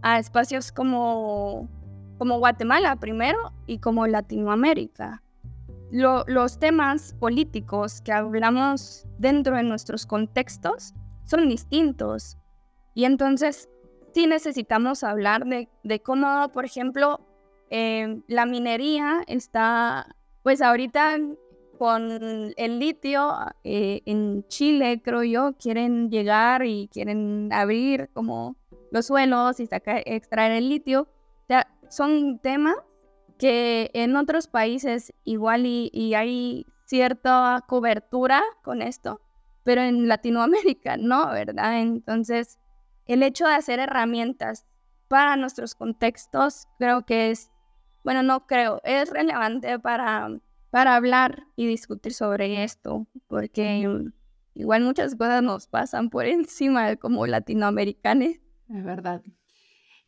a 0.00 0.18
espacios 0.18 0.72
como, 0.72 1.68
como 2.16 2.38
Guatemala 2.38 2.96
primero 2.96 3.52
y 3.66 3.78
como 3.78 4.06
Latinoamérica. 4.06 5.22
los 5.90 6.58
temas 6.58 7.12
políticos 7.20 8.00
que 8.00 8.12
hablamos 8.12 9.06
dentro 9.18 9.56
de 9.56 9.64
nuestros 9.64 10.06
contextos 10.06 10.94
son 11.24 11.46
distintos. 11.46 12.38
Y 12.94 13.04
entonces 13.04 13.68
sí 14.14 14.26
necesitamos 14.26 15.04
hablar 15.04 15.44
de, 15.44 15.68
de 15.84 16.00
cómo, 16.00 16.48
por 16.54 16.64
ejemplo, 16.64 17.20
eh, 17.68 18.22
la 18.28 18.46
minería 18.46 19.24
está, 19.26 20.06
pues 20.42 20.62
ahorita 20.62 21.18
con 21.78 22.52
el 22.56 22.78
litio 22.78 23.34
eh, 23.64 24.02
en 24.04 24.46
Chile, 24.48 25.00
creo 25.02 25.22
yo, 25.22 25.52
quieren 25.56 26.10
llegar 26.10 26.64
y 26.64 26.88
quieren 26.92 27.50
abrir 27.52 28.10
como 28.12 28.56
los 28.90 29.06
suelos 29.06 29.60
y 29.60 29.66
sacar, 29.66 30.02
extraer 30.04 30.52
el 30.52 30.68
litio. 30.68 31.02
O 31.02 31.46
sea, 31.46 31.68
son 31.88 32.40
temas 32.40 32.76
que 33.38 33.90
en 33.94 34.16
otros 34.16 34.48
países 34.48 35.12
igual 35.24 35.64
y, 35.66 36.14
hay 36.14 36.66
cierta 36.86 37.64
cobertura 37.68 38.42
con 38.64 38.82
esto, 38.82 39.20
pero 39.62 39.82
en 39.82 40.08
Latinoamérica 40.08 40.96
no, 40.98 41.28
¿verdad? 41.30 41.80
Entonces, 41.80 42.58
el 43.06 43.22
hecho 43.22 43.46
de 43.46 43.54
hacer 43.54 43.78
herramientas 43.78 44.66
para 45.06 45.36
nuestros 45.36 45.74
contextos 45.74 46.66
creo 46.78 47.06
que 47.06 47.30
es, 47.30 47.50
bueno, 48.04 48.22
no 48.22 48.46
creo, 48.46 48.80
es 48.84 49.10
relevante 49.10 49.78
para 49.78 50.28
para 50.70 50.96
hablar 50.96 51.46
y 51.56 51.66
discutir 51.66 52.12
sobre 52.12 52.64
esto, 52.64 53.06
porque 53.26 53.86
igual 54.54 54.82
muchas 54.82 55.14
cosas 55.14 55.42
nos 55.42 55.66
pasan 55.66 56.10
por 56.10 56.26
encima 56.26 56.96
como 56.96 57.26
latinoamericanos. 57.26 58.36
Es 58.68 58.84
verdad. 58.84 59.22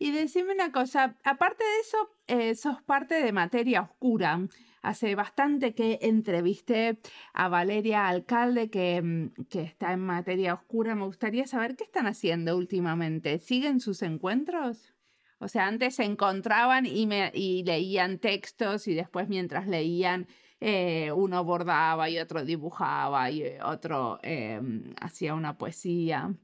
Y 0.02 0.12
decime 0.12 0.54
una 0.54 0.72
cosa, 0.72 1.18
aparte 1.24 1.62
de 1.62 1.80
eso, 1.80 1.98
eh, 2.26 2.54
sos 2.54 2.82
parte 2.82 3.16
de 3.22 3.32
Materia 3.32 3.82
Oscura. 3.82 4.48
Hace 4.80 5.14
bastante 5.14 5.74
que 5.74 5.98
entrevisté 6.00 6.98
a 7.34 7.48
Valeria 7.48 8.08
Alcalde, 8.08 8.70
que, 8.70 9.02
mm, 9.02 9.44
que, 9.50 9.60
está 9.60 9.92
en 9.92 10.00
Materia 10.00 10.54
Oscura. 10.54 10.94
Me 10.94 11.04
gustaría 11.04 11.46
saber 11.46 11.76
qué 11.76 11.84
están 11.84 12.06
haciendo 12.06 12.56
últimamente. 12.56 13.40
¿Siguen 13.40 13.78
sus 13.78 14.00
encuentros? 14.00 14.94
O 15.38 15.48
sea, 15.48 15.66
antes 15.66 15.96
se 15.96 16.04
encontraban 16.04 16.86
y, 16.86 17.06
me, 17.06 17.30
y 17.34 17.62
leían 17.64 18.18
textos 18.18 18.88
y 18.88 18.94
después 18.94 19.28
mientras 19.28 19.68
leían 19.68 20.28
eh, 20.60 21.10
uno 21.12 21.42
bordaba 21.42 22.10
y 22.10 22.18
otro 22.18 22.44
dibujaba 22.44 23.30
y 23.30 23.42
eh, 23.42 23.58
otro 23.64 24.18
em, 24.22 24.94
hacía 25.00 25.34
una 25.34 25.56
poesía. 25.56 26.34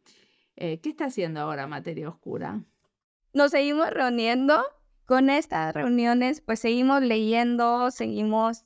Eh, 0.56 0.80
¿Qué 0.80 0.88
está 0.88 1.06
haciendo 1.06 1.40
ahora 1.40 1.66
Materia 1.66 2.08
Oscura? 2.08 2.62
Nos 3.34 3.50
seguimos 3.50 3.90
reuniendo. 3.90 4.64
Con 5.04 5.30
estas 5.30 5.72
reuniones, 5.72 6.40
pues 6.40 6.58
seguimos 6.58 7.00
leyendo, 7.00 7.92
seguimos 7.92 8.64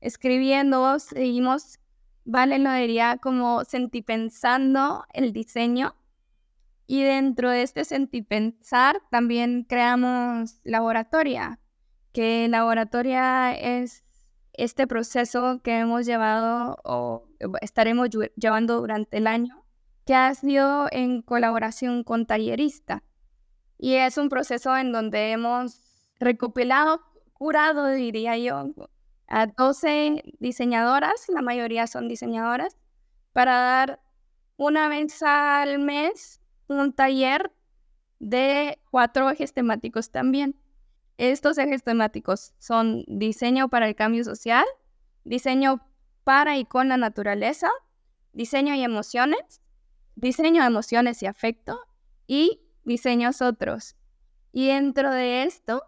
escribiendo, 0.00 1.00
seguimos, 1.00 1.80
vale, 2.24 2.60
lo 2.60 2.72
diría 2.72 3.18
como 3.20 3.64
sentipensando 3.64 5.04
el 5.12 5.32
diseño. 5.32 5.96
Y 6.86 7.02
dentro 7.02 7.50
de 7.50 7.62
este 7.62 7.84
sentipensar 7.84 9.00
también 9.10 9.64
creamos 9.68 10.60
laboratoria, 10.62 11.58
que 12.12 12.46
laboratoria 12.48 13.58
es 13.58 14.11
este 14.54 14.86
proceso 14.86 15.60
que 15.62 15.78
hemos 15.78 16.06
llevado 16.06 16.78
o 16.84 17.24
estaremos 17.60 18.08
llevando 18.36 18.80
durante 18.80 19.18
el 19.18 19.26
año, 19.26 19.64
que 20.04 20.14
ha 20.14 20.34
sido 20.34 20.88
en 20.90 21.22
colaboración 21.22 22.04
con 22.04 22.26
Tallerista. 22.26 23.02
Y 23.78 23.94
es 23.94 24.16
un 24.18 24.28
proceso 24.28 24.76
en 24.76 24.92
donde 24.92 25.32
hemos 25.32 26.14
recopilado, 26.20 27.00
curado, 27.32 27.88
diría 27.88 28.36
yo, 28.38 28.72
a 29.26 29.46
12 29.46 30.22
diseñadoras, 30.38 31.28
la 31.28 31.42
mayoría 31.42 31.86
son 31.86 32.06
diseñadoras, 32.06 32.76
para 33.32 33.58
dar 33.58 34.00
una 34.56 34.88
vez 34.88 35.22
al 35.22 35.78
mes 35.78 36.40
un 36.68 36.92
taller 36.92 37.52
de 38.20 38.78
cuatro 38.90 39.30
ejes 39.30 39.52
temáticos 39.52 40.10
también. 40.10 40.56
Estos 41.22 41.56
ejes 41.56 41.84
temáticos 41.84 42.52
son 42.58 43.04
diseño 43.06 43.68
para 43.68 43.86
el 43.86 43.94
cambio 43.94 44.24
social, 44.24 44.64
diseño 45.22 45.80
para 46.24 46.58
y 46.58 46.64
con 46.64 46.88
la 46.88 46.96
naturaleza, 46.96 47.70
diseño 48.32 48.74
y 48.74 48.82
emociones, 48.82 49.62
diseño, 50.16 50.64
emociones 50.64 51.22
y 51.22 51.26
afecto 51.26 51.78
y 52.26 52.62
diseños 52.82 53.40
otros. 53.40 53.94
Y 54.50 54.66
dentro 54.66 55.12
de 55.12 55.44
esto, 55.44 55.84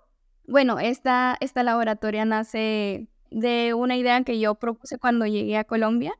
bueno, 0.46 0.78
esta, 0.78 1.36
esta 1.40 1.64
laboratoria 1.64 2.24
nace 2.24 3.08
de 3.32 3.74
una 3.74 3.96
idea 3.96 4.22
que 4.22 4.38
yo 4.38 4.54
propuse 4.54 4.98
cuando 4.98 5.26
llegué 5.26 5.56
a 5.56 5.64
Colombia 5.64 6.16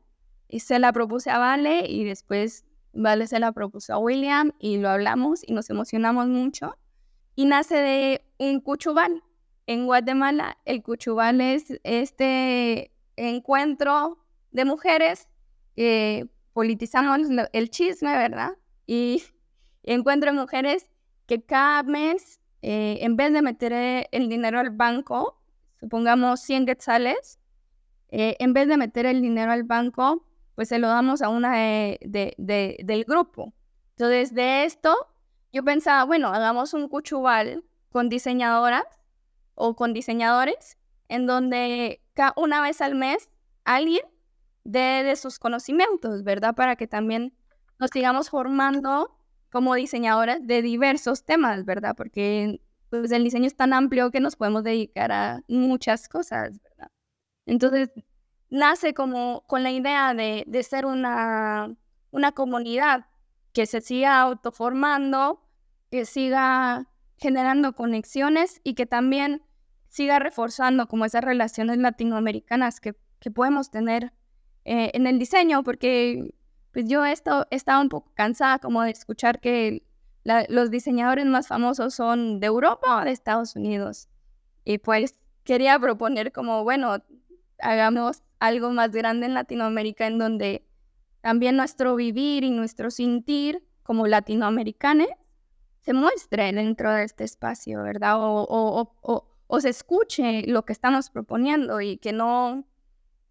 y 0.49 0.59
se 0.59 0.77
la 0.77 0.91
propuse 0.91 1.29
a 1.29 1.37
Vale 1.37 1.89
y 1.89 2.03
después 2.03 2.65
Vale 2.91 3.27
se 3.27 3.39
la 3.39 3.53
propuso 3.53 3.93
a 3.93 3.97
William 3.97 4.51
y 4.59 4.75
lo 4.75 4.89
hablamos 4.89 5.41
y 5.47 5.53
nos 5.53 5.69
emocionamos 5.69 6.27
mucho. 6.27 6.75
Y 7.33 7.45
nace 7.45 7.75
de 7.75 8.24
un 8.37 8.61
cuchubal. 8.61 9.23
En 9.67 9.85
Guatemala, 9.85 10.57
el 10.65 10.83
cuchubal 10.83 11.41
es 11.41 11.79
este 11.83 12.91
encuentro 13.15 14.19
de 14.51 14.65
mujeres 14.65 15.27
que 15.75 16.29
politizamos 16.53 17.19
el 17.51 17.69
chisme, 17.69 18.15
¿verdad? 18.15 18.51
Y 18.85 19.23
encuentro 19.83 20.31
de 20.31 20.39
mujeres 20.39 20.89
que 21.25 21.43
cada 21.43 21.83
mes, 21.83 22.39
eh, 22.61 22.99
en 23.01 23.15
vez 23.15 23.33
de 23.33 23.41
meter 23.41 24.07
el 24.11 24.29
dinero 24.29 24.59
al 24.59 24.69
banco, 24.69 25.41
supongamos 25.79 26.41
100 26.41 26.65
quetzales, 26.67 27.39
eh, 28.09 28.35
en 28.39 28.53
vez 28.53 28.67
de 28.67 28.77
meter 28.77 29.05
el 29.05 29.21
dinero 29.21 29.51
al 29.51 29.63
banco, 29.63 30.25
pues 30.55 30.69
se 30.69 30.79
lo 30.79 30.87
damos 30.87 31.21
a 31.21 31.29
una 31.29 31.55
de, 31.55 32.35
del 32.77 33.03
grupo. 33.03 33.53
Entonces, 33.91 34.33
de 34.33 34.65
esto, 34.65 34.95
yo 35.51 35.63
pensaba, 35.63 36.03
bueno, 36.05 36.29
hagamos 36.29 36.73
un 36.73 36.87
cuchubal 36.87 37.63
con 37.95 38.09
diseñadoras 38.09 38.83
o 39.53 39.73
con 39.77 39.93
diseñadores, 39.93 40.77
en 41.07 41.25
donde 41.27 42.01
una 42.35 42.61
vez 42.61 42.81
al 42.81 42.93
mes 42.93 43.29
alguien 43.63 44.03
dé 44.65 45.01
de 45.05 45.15
sus 45.15 45.39
conocimientos, 45.39 46.25
¿verdad? 46.25 46.55
Para 46.55 46.75
que 46.75 46.87
también 46.87 47.33
nos 47.79 47.91
sigamos 47.91 48.29
formando 48.29 49.17
como 49.49 49.75
diseñadoras 49.75 50.45
de 50.45 50.61
diversos 50.61 51.23
temas, 51.23 51.63
¿verdad? 51.63 51.95
Porque 51.95 52.59
pues, 52.89 53.13
el 53.13 53.23
diseño 53.23 53.47
es 53.47 53.55
tan 53.55 53.71
amplio 53.71 54.11
que 54.11 54.19
nos 54.19 54.35
podemos 54.35 54.65
dedicar 54.65 55.13
a 55.13 55.41
muchas 55.47 56.09
cosas, 56.09 56.59
¿verdad? 56.61 56.91
Entonces, 57.45 57.91
nace 58.49 58.93
como 58.93 59.45
con 59.47 59.63
la 59.63 59.71
idea 59.71 60.13
de, 60.13 60.63
ser 60.69 60.85
una, 60.85 61.73
una 62.11 62.33
comunidad 62.33 63.05
que 63.53 63.65
se 63.65 63.79
siga 63.79 64.19
autoformando, 64.19 65.47
que 65.89 66.03
siga 66.05 66.89
generando 67.17 67.73
conexiones 67.73 68.61
y 68.63 68.73
que 68.73 68.85
también 68.85 69.41
siga 69.89 70.19
reforzando 70.19 70.87
como 70.87 71.05
esas 71.05 71.23
relaciones 71.23 71.77
latinoamericanas 71.77 72.79
que, 72.79 72.93
podemos 73.33 73.71
tener 73.71 74.13
eh, 74.65 74.91
en 74.93 75.07
el 75.07 75.17
diseño, 75.17 75.63
porque 75.63 76.35
pues 76.71 76.87
yo 76.87 77.03
he 77.03 77.11
estado, 77.11 77.47
un 77.81 77.89
poco 77.89 78.11
cansada 78.13 78.59
como 78.59 78.83
de 78.83 78.91
escuchar 78.91 79.39
que 79.39 79.83
los 80.23 80.69
diseñadores 80.69 81.25
más 81.25 81.47
famosos 81.47 81.95
son 81.95 82.39
de 82.39 82.45
Europa 82.45 83.01
o 83.01 83.03
de 83.03 83.11
Estados 83.11 83.55
Unidos. 83.55 84.09
Y 84.63 84.77
pues 84.77 85.15
quería 85.43 85.79
proponer 85.79 86.31
como, 86.31 86.63
bueno, 86.63 86.97
hagamos 87.59 88.21
algo 88.39 88.69
más 88.69 88.91
grande 88.91 89.25
en 89.25 89.33
Latinoamérica 89.33 90.05
en 90.05 90.19
donde 90.19 90.67
también 91.21 91.55
nuestro 91.55 91.95
vivir 91.95 92.43
y 92.43 92.51
nuestro 92.51 92.91
sentir 92.91 93.63
como 93.81 94.05
latinoamericanos 94.05 95.07
se 95.85 95.93
muestre 95.93 96.51
dentro 96.51 96.91
de 96.91 97.03
este 97.03 97.23
espacio, 97.23 97.83
¿verdad? 97.83 98.15
O, 98.17 98.89
se 99.59 99.69
escuche 99.69 100.43
lo 100.47 100.65
que 100.65 100.73
estamos 100.73 101.09
proponiendo 101.09 101.79
y 101.79 101.97
que 101.97 102.11
no 102.11 102.65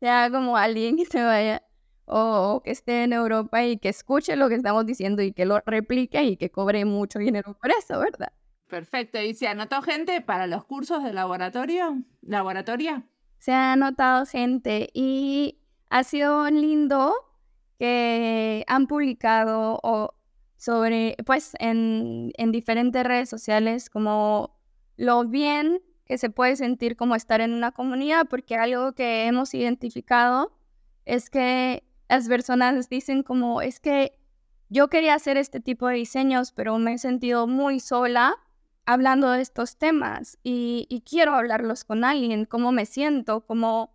sea 0.01 0.31
como 0.31 0.57
alguien 0.57 0.97
que 0.97 1.05
se 1.05 1.23
vaya 1.23 1.63
o, 2.07 2.63
que 2.65 2.71
esté 2.71 3.05
en 3.05 3.13
Europa 3.13 3.65
y 3.65 3.79
que 3.79 3.89
escuche 3.91 4.37
lo 4.37 4.49
que 4.49 4.55
estamos 4.55 4.87
diciendo 4.87 5.23
y 5.23 5.33
que 5.33 5.45
lo 5.45 5.61
replique 5.67 6.23
y 6.23 6.37
que 6.37 6.51
cobre 6.51 6.85
mucho 6.85 7.19
dinero 7.19 7.59
por 7.61 7.71
eso, 7.71 7.99
¿verdad? 7.99 8.33
Perfecto. 8.69 9.21
¿Y 9.21 9.35
se 9.35 9.49
anotó 9.49 9.83
gente 9.83 10.21
para 10.21 10.47
los 10.47 10.65
cursos 10.65 11.05
de 11.05 11.13
laboratorio? 11.13 11.99
¿Laboratoria? 12.23 13.05
se 13.45 13.53
ha 13.53 13.77
notado 13.77 14.25
gente 14.25 14.89
y 14.95 15.59
ha 15.91 16.03
sido 16.03 16.49
lindo 16.49 17.15
que 17.79 18.65
han 18.67 18.87
publicado 18.87 19.79
o 19.83 20.15
sobre, 20.65 21.17
pues, 21.27 21.53
en, 21.59 22.33
en 22.39 22.51
diferentes 22.51 23.05
redes 23.05 23.29
sociales 23.29 23.91
como 23.91 24.57
lo 24.97 25.27
bien 25.27 25.83
que 26.07 26.17
se 26.17 26.31
puede 26.31 26.57
sentir 26.57 26.97
como 26.97 27.15
estar 27.15 27.43
en 27.43 27.53
una 27.53 27.73
comunidad, 27.73 28.27
porque 28.29 28.57
algo 28.57 28.95
que 28.95 29.27
hemos 29.27 29.53
identificado 29.53 30.57
es 31.05 31.29
que 31.29 31.85
las 32.09 32.29
personas 32.29 32.89
dicen 32.89 33.23
como, 33.23 33.61
es 33.61 33.79
que 33.79 34.19
yo 34.71 34.89
quería 34.89 35.15
hacer 35.15 35.37
este 35.37 35.61
tipo 35.61 35.89
de 35.89 35.97
diseños, 35.97 36.53
pero 36.53 36.79
me 36.79 36.95
he 36.95 36.99
sentido 36.99 37.47
muy 37.47 37.79
sola 37.79 38.37
hablando 38.87 39.31
de 39.31 39.43
estos 39.43 39.77
temas 39.77 40.39
y, 40.43 41.03
quiero 41.09 41.35
hablarlos 41.35 41.85
con 41.85 42.05
alguien, 42.05 42.47
cómo 42.47 42.73
me 42.73 42.87
siento, 42.87 43.43
cómo, 43.47 43.93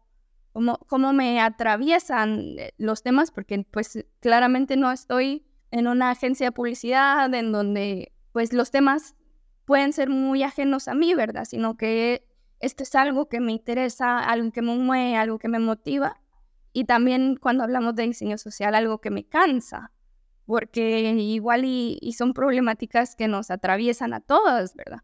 cómo, 0.54 0.78
cómo 0.88 1.14
me 1.14 1.40
atraviesan 1.40 2.60
eh, 2.60 2.74
los 2.78 3.02
temas, 3.02 3.32
porque 3.32 3.66
pues 3.72 4.06
claramente 4.20 4.78
no 4.78 4.92
estoy 4.92 5.49
en 5.72 5.88
una 5.88 6.12
agencia 6.12 6.48
de 6.48 6.52
publicidad 6.52 7.34
en 7.34 7.52
donde 7.52 8.12
pues 8.32 8.54
los 8.54 8.72
temas 8.72 9.16
pueden 9.66 9.94
ser 9.94 10.10
muy 10.10 10.44
ajenos 10.44 10.88
a 10.88 10.94
mí, 10.94 11.14
¿verdad? 11.14 11.46
Sino 11.46 11.78
que 11.78 12.28
esto 12.60 12.84
es 12.84 12.96
algo 12.96 13.30
que 13.30 13.40
me 13.40 13.52
interesa, 13.52 14.20
algo 14.20 14.52
que 14.52 14.62
me 14.62 14.76
mueve, 14.76 15.16
algo 15.16 15.40
que 15.40 15.48
me 15.48 15.60
motiva. 15.60 16.20
Y 16.74 16.86
también 16.86 17.38
cuando 17.38 17.64
hablamos 17.64 17.96
de 17.96 18.04
diseño 18.04 18.38
social, 18.38 18.76
algo 18.76 19.00
que 19.00 19.12
me 19.12 19.28
cansa 19.28 19.92
porque 20.50 21.12
igual 21.12 21.64
y, 21.64 22.12
son 22.18 22.34
problemáticas 22.34 23.16
que 23.16 23.28
nos 23.28 23.52
atraviesan 23.52 24.16
a 24.16 24.20
todas, 24.20 24.76
¿verdad? 24.76 25.04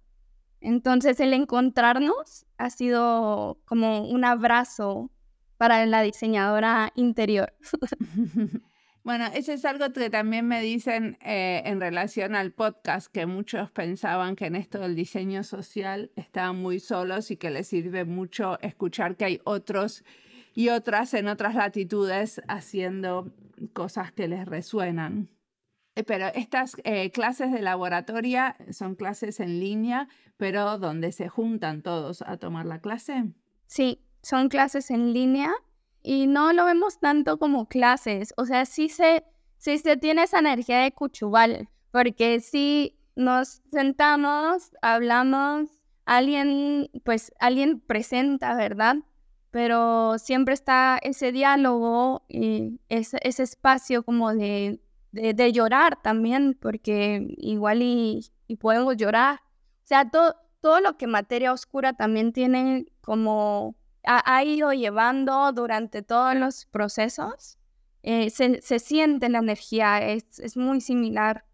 Entonces 0.59 1.19
el 1.19 1.33
encontrarnos 1.33 2.47
ha 2.57 2.71
sido 2.71 3.59
como 3.65 4.09
un 4.09 4.25
abrazo 4.25 5.11
para 5.57 5.85
la 5.85 6.01
diseñadora 6.01 6.91
interior. 6.95 7.53
Bueno, 9.05 9.27
eso 9.35 9.53
es 9.53 9.63
algo 9.65 9.93
que 9.93 10.09
también 10.09 10.47
me 10.47 10.61
dicen 10.61 11.19
eh, 11.21 11.61
en 11.65 11.79
relación 11.79 12.33
al 12.33 12.51
podcast, 12.51 13.05
que 13.05 13.27
muchos 13.27 13.69
pensaban 13.69 14.35
que 14.35 14.47
en 14.47 14.55
esto 14.55 14.79
del 14.79 14.95
diseño 14.95 15.43
social 15.43 16.09
estaban 16.15 16.59
muy 16.59 16.79
solos 16.79 17.29
y 17.29 17.37
que 17.37 17.51
les 17.51 17.67
sirve 17.67 18.03
mucho 18.03 18.59
escuchar 18.61 19.15
que 19.15 19.25
hay 19.25 19.41
otros 19.43 20.03
y 20.55 20.69
otras 20.69 21.13
en 21.13 21.27
otras 21.27 21.53
latitudes 21.53 22.41
haciendo 22.47 23.31
cosas 23.73 24.11
que 24.11 24.27
les 24.27 24.43
resuenan. 24.47 25.29
Eh, 25.93 26.03
pero 26.03 26.25
estas 26.33 26.75
eh, 26.83 27.11
clases 27.11 27.51
de 27.51 27.61
laboratoria 27.61 28.57
son 28.71 28.95
clases 28.95 29.39
en 29.39 29.59
línea, 29.59 30.07
pero 30.35 30.79
donde 30.79 31.11
se 31.11 31.29
juntan 31.29 31.83
todos 31.83 32.23
a 32.23 32.37
tomar 32.37 32.65
la 32.65 32.79
clase. 32.79 33.25
Sí, 33.67 34.01
son 34.23 34.49
clases 34.49 34.89
en 34.89 35.13
línea 35.13 35.53
y 36.05 36.27
no 36.27 36.53
lo 36.53 36.65
vemos 36.65 36.99
tanto 36.99 37.37
como 37.37 37.67
clases. 37.67 38.33
O 38.37 38.45
sea, 38.45 38.65
sí 38.65 38.89
se, 38.89 39.25
sí 39.57 39.77
se 39.79 39.97
tiene 39.97 40.23
esa 40.23 40.39
energía 40.39 40.79
de 40.79 40.91
cuchubal, 40.91 41.69
porque 41.91 42.39
si 42.39 42.97
nos 43.15 43.61
sentamos, 43.71 44.71
hablamos, 44.81 45.69
alguien, 46.05 46.89
pues 47.03 47.33
alguien 47.39 47.79
presenta, 47.79 48.55
¿verdad? 48.55 48.97
Pero 49.51 50.17
siempre 50.19 50.53
está 50.53 50.99
ese 51.01 51.31
diálogo 51.31 52.25
y 52.29 52.79
ese, 52.89 53.17
ese 53.23 53.43
espacio 53.43 54.03
como 54.03 54.33
de 54.33 54.79
de, 55.15 55.51
llorar 55.53 56.01
también, 56.01 56.57
porque 56.59 57.25
igual 57.37 57.81
y, 57.81 58.31
podemos 58.59 58.97
llorar. 58.97 59.39
O 59.83 59.87
sea, 59.87 60.09
todo, 60.09 60.35
todo 60.61 60.81
lo 60.81 60.97
que 60.97 61.07
materia 61.07 61.53
oscura 61.53 61.93
también 61.93 62.33
tiene 62.33 62.85
como 63.01 63.75
ha, 64.07 64.43
ido 64.43 64.73
llevando 64.73 65.51
durante 65.51 66.01
todos 66.01 66.35
los 66.35 66.65
procesos, 66.65 67.57
eh, 68.03 68.29
se, 68.29 68.79
siente 68.79 69.29
la 69.29 69.39
energía, 69.39 69.99
es, 70.01 70.55
muy 70.57 70.81
similar, 70.81 71.45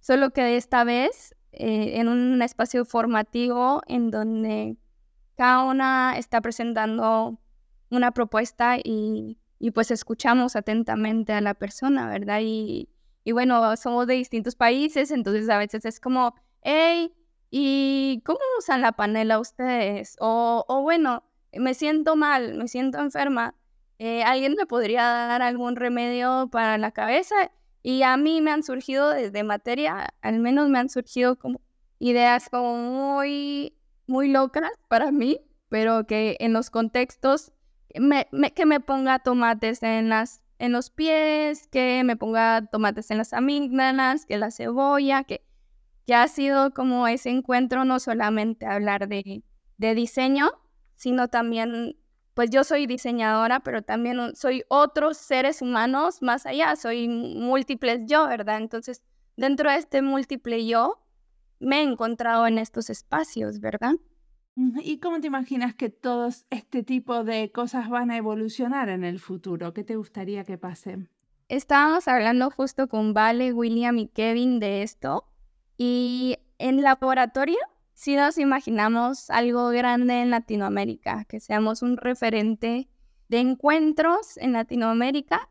solo 0.00 0.30
que 0.30 0.56
esta 0.56 0.84
vez 0.84 1.34
eh, 1.52 2.00
en 2.00 2.08
un 2.08 2.42
espacio 2.42 2.84
formativo 2.84 3.82
en 3.86 4.10
donde 4.10 4.76
cada 5.36 5.64
una 5.64 6.14
está 6.16 6.40
presentando 6.40 7.40
una 7.90 8.12
propuesta 8.12 8.78
y, 8.78 9.38
y 9.58 9.70
pues 9.70 9.90
escuchamos 9.90 10.56
atentamente 10.56 11.32
a 11.32 11.40
la 11.40 11.54
persona, 11.54 12.08
¿verdad? 12.08 12.40
Y, 12.42 12.88
y 13.24 13.32
bueno, 13.32 13.76
somos 13.76 14.06
de 14.06 14.14
distintos 14.14 14.56
países, 14.56 15.10
entonces 15.10 15.48
a 15.48 15.58
veces 15.58 15.84
es 15.84 16.00
como, 16.00 16.34
hey, 16.62 17.12
¿y 17.50 18.22
cómo 18.24 18.40
usan 18.58 18.80
la 18.80 18.92
panela 18.92 19.38
ustedes? 19.38 20.16
O, 20.20 20.64
o 20.66 20.82
bueno, 20.82 21.22
me 21.58 21.74
siento 21.74 22.16
mal, 22.16 22.54
me 22.54 22.68
siento 22.68 22.98
enferma, 22.98 23.54
eh, 23.98 24.22
¿alguien 24.22 24.54
me 24.54 24.66
podría 24.66 25.02
dar 25.02 25.42
algún 25.42 25.76
remedio 25.76 26.48
para 26.50 26.78
la 26.78 26.92
cabeza? 26.92 27.34
Y 27.82 28.02
a 28.02 28.16
mí 28.16 28.40
me 28.40 28.50
han 28.50 28.62
surgido 28.62 29.10
desde 29.10 29.42
materia, 29.42 30.14
al 30.22 30.38
menos 30.38 30.68
me 30.68 30.78
han 30.78 30.88
surgido 30.88 31.38
como 31.38 31.60
ideas 31.98 32.48
como 32.50 32.76
muy, 32.76 33.76
muy 34.06 34.28
locas 34.28 34.70
para 34.88 35.10
mí, 35.12 35.40
pero 35.68 36.06
que 36.06 36.36
en 36.40 36.52
los 36.52 36.70
contextos, 36.70 37.52
que 37.88 38.66
me 38.66 38.80
ponga 38.80 39.18
tomates 39.18 39.82
en, 39.82 40.08
las, 40.08 40.42
en 40.58 40.72
los 40.72 40.90
pies, 40.90 41.66
que 41.68 42.02
me 42.04 42.16
ponga 42.16 42.66
tomates 42.70 43.10
en 43.10 43.18
las 43.18 43.32
amígdalas, 43.32 44.26
que 44.26 44.38
la 44.38 44.50
cebolla, 44.50 45.24
que, 45.24 45.44
que 46.06 46.14
ha 46.14 46.28
sido 46.28 46.72
como 46.72 47.06
ese 47.06 47.30
encuentro, 47.30 47.84
no 47.84 47.98
solamente 47.98 48.66
hablar 48.66 49.08
de, 49.08 49.42
de 49.78 49.94
diseño, 49.94 50.50
sino 51.00 51.28
también, 51.28 51.96
pues 52.34 52.50
yo 52.50 52.62
soy 52.62 52.86
diseñadora, 52.86 53.60
pero 53.60 53.80
también 53.80 54.36
soy 54.36 54.64
otros 54.68 55.16
seres 55.16 55.62
humanos 55.62 56.20
más 56.20 56.44
allá, 56.44 56.76
soy 56.76 57.08
múltiples 57.08 58.02
yo, 58.04 58.28
¿verdad? 58.28 58.58
Entonces, 58.58 59.02
dentro 59.34 59.70
de 59.70 59.78
este 59.78 60.02
múltiple 60.02 60.66
yo, 60.66 61.02
me 61.58 61.78
he 61.78 61.82
encontrado 61.84 62.46
en 62.46 62.58
estos 62.58 62.90
espacios, 62.90 63.60
¿verdad? 63.60 63.94
¿Y 64.82 64.98
cómo 64.98 65.20
te 65.20 65.28
imaginas 65.28 65.74
que 65.74 65.88
todos 65.88 66.44
este 66.50 66.82
tipo 66.82 67.24
de 67.24 67.50
cosas 67.50 67.88
van 67.88 68.10
a 68.10 68.18
evolucionar 68.18 68.90
en 68.90 69.02
el 69.02 69.20
futuro? 69.20 69.72
¿Qué 69.72 69.84
te 69.84 69.96
gustaría 69.96 70.44
que 70.44 70.58
pase? 70.58 71.08
Estábamos 71.48 72.08
hablando 72.08 72.50
justo 72.50 72.88
con 72.88 73.14
Vale, 73.14 73.54
William 73.54 73.96
y 73.96 74.08
Kevin 74.08 74.60
de 74.60 74.82
esto. 74.82 75.24
Y 75.78 76.36
en 76.58 76.82
laboratorio 76.82 77.56
si 78.00 78.16
nos 78.16 78.38
imaginamos 78.38 79.28
algo 79.28 79.68
grande 79.68 80.22
en 80.22 80.30
Latinoamérica, 80.30 81.26
que 81.26 81.38
seamos 81.38 81.82
un 81.82 81.98
referente 81.98 82.88
de 83.28 83.38
encuentros 83.40 84.38
en 84.38 84.54
Latinoamérica. 84.54 85.50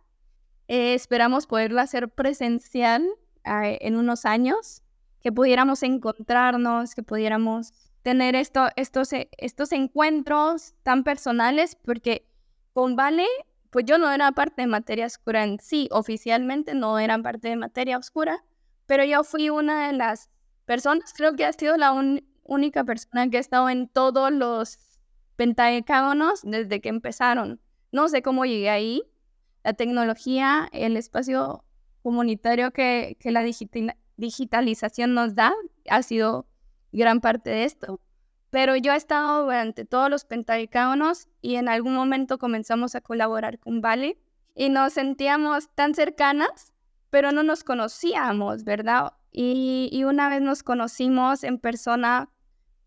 Eh, 0.68 0.96
esperamos 0.96 1.46
poderlo 1.46 1.80
hacer 1.80 2.10
presencial 2.10 3.08
eh, 3.44 3.78
en 3.82 3.98
unos 3.98 4.26
años, 4.26 4.82
que 5.22 5.32
pudiéramos 5.32 5.84
encontrarnos, 5.84 6.96
que 6.96 7.04
pudiéramos 7.04 7.72
tener 8.02 8.34
esto, 8.34 8.70
estos, 8.76 9.14
eh, 9.14 9.30
estos 9.38 9.72
encuentros 9.72 10.74
tan 10.82 11.04
personales, 11.04 11.76
porque 11.76 12.26
con 12.74 12.96
Vale, 12.96 13.28
pues 13.70 13.86
yo 13.86 14.00
no 14.00 14.12
era 14.12 14.32
parte 14.32 14.64
de 14.64 14.68
materia 14.68 15.06
oscura 15.06 15.44
en 15.44 15.60
sí, 15.60 15.88
oficialmente 15.92 16.74
no 16.74 16.98
era 16.98 17.22
parte 17.22 17.50
de 17.50 17.58
materia 17.58 18.00
oscura, 18.00 18.44
pero 18.88 19.04
yo 19.04 19.24
fui 19.24 19.52
una 19.52 19.86
de 19.86 19.94
las 19.94 20.32
personas, 20.66 21.14
creo 21.16 21.36
que 21.36 21.46
ha 21.46 21.54
sido 21.54 21.78
la, 21.78 21.92
un, 21.92 22.24
única 22.50 22.84
persona 22.84 23.30
que 23.30 23.38
ha 23.38 23.40
estado 23.40 23.70
en 23.70 23.88
todos 23.88 24.32
los 24.32 24.78
pentacágonos 25.36 26.42
desde 26.44 26.82
que 26.82 26.90
empezaron. 26.90 27.62
No 27.92 28.10
sé 28.10 28.22
cómo 28.22 28.46
llegué 28.46 28.70
ahí. 28.70 29.04
La 29.64 29.74
tecnología, 29.74 30.70
el 30.72 30.98
espacio 30.98 31.64
comunitario 32.02 32.72
que, 32.72 33.18
que 33.20 33.32
la 33.32 33.44
digitalización 34.18 35.14
nos 35.14 35.36
da 35.36 35.54
ha 35.90 36.02
sido 36.04 36.48
gran 36.92 37.22
parte 37.22 37.50
de 37.50 37.64
esto. 37.66 38.00
Pero 38.50 38.76
yo 38.76 38.94
he 38.94 38.96
estado 38.96 39.44
durante 39.44 39.86
todos 39.86 40.10
los 40.10 40.26
pentacágonos 40.26 41.28
y 41.42 41.56
en 41.56 41.70
algún 41.70 41.94
momento 41.94 42.38
comenzamos 42.40 42.96
a 42.96 43.02
colaborar 43.02 43.60
con 43.60 43.82
Vale 43.82 44.18
y 44.56 44.70
nos 44.70 44.94
sentíamos 44.94 45.70
tan 45.76 45.94
cercanas, 45.94 46.74
pero 47.12 47.32
no 47.32 47.44
nos 47.44 47.64
conocíamos, 47.64 48.64
¿verdad? 48.64 49.14
Y, 49.32 49.90
y 49.92 50.04
una 50.04 50.30
vez 50.30 50.42
nos 50.42 50.64
conocimos 50.64 51.44
en 51.44 51.60
persona, 51.60 52.30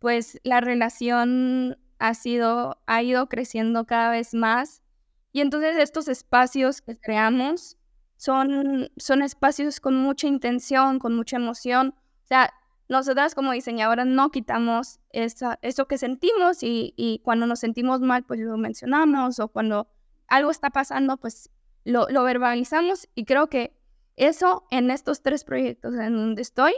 pues 0.02 0.40
la 0.42 0.60
relación 0.60 1.78
ha 2.00 2.14
sido, 2.14 2.76
ha 2.86 3.04
ido 3.04 3.28
creciendo 3.28 3.86
cada 3.86 4.10
vez 4.10 4.34
más. 4.34 4.82
Y 5.30 5.40
entonces 5.40 5.76
estos 5.78 6.08
espacios 6.08 6.82
que 6.82 6.98
creamos 6.98 7.78
son, 8.16 8.90
son 8.96 9.22
espacios 9.22 9.78
con 9.78 9.94
mucha 9.94 10.26
intención, 10.26 10.98
con 10.98 11.14
mucha 11.14 11.36
emoción. 11.36 11.94
O 12.24 12.26
sea, 12.26 12.52
nosotras 12.88 13.36
como 13.36 13.52
diseñadoras 13.52 14.04
no 14.04 14.32
quitamos 14.32 14.98
esa, 15.10 15.60
eso 15.62 15.86
que 15.86 15.98
sentimos 15.98 16.64
y, 16.64 16.94
y, 16.96 17.20
cuando 17.20 17.46
nos 17.46 17.60
sentimos 17.60 18.00
mal, 18.00 18.24
pues 18.24 18.40
lo 18.40 18.56
mencionamos 18.56 19.38
o 19.38 19.46
cuando 19.46 19.86
algo 20.26 20.50
está 20.50 20.70
pasando, 20.70 21.16
pues 21.16 21.48
lo, 21.84 22.08
lo 22.08 22.24
verbalizamos 22.24 23.08
y 23.14 23.24
creo 23.24 23.46
que 23.48 23.78
eso 24.16 24.66
en 24.72 24.90
estos 24.90 25.22
tres 25.22 25.44
proyectos 25.44 25.94
en 25.94 26.16
donde 26.16 26.42
estoy, 26.42 26.72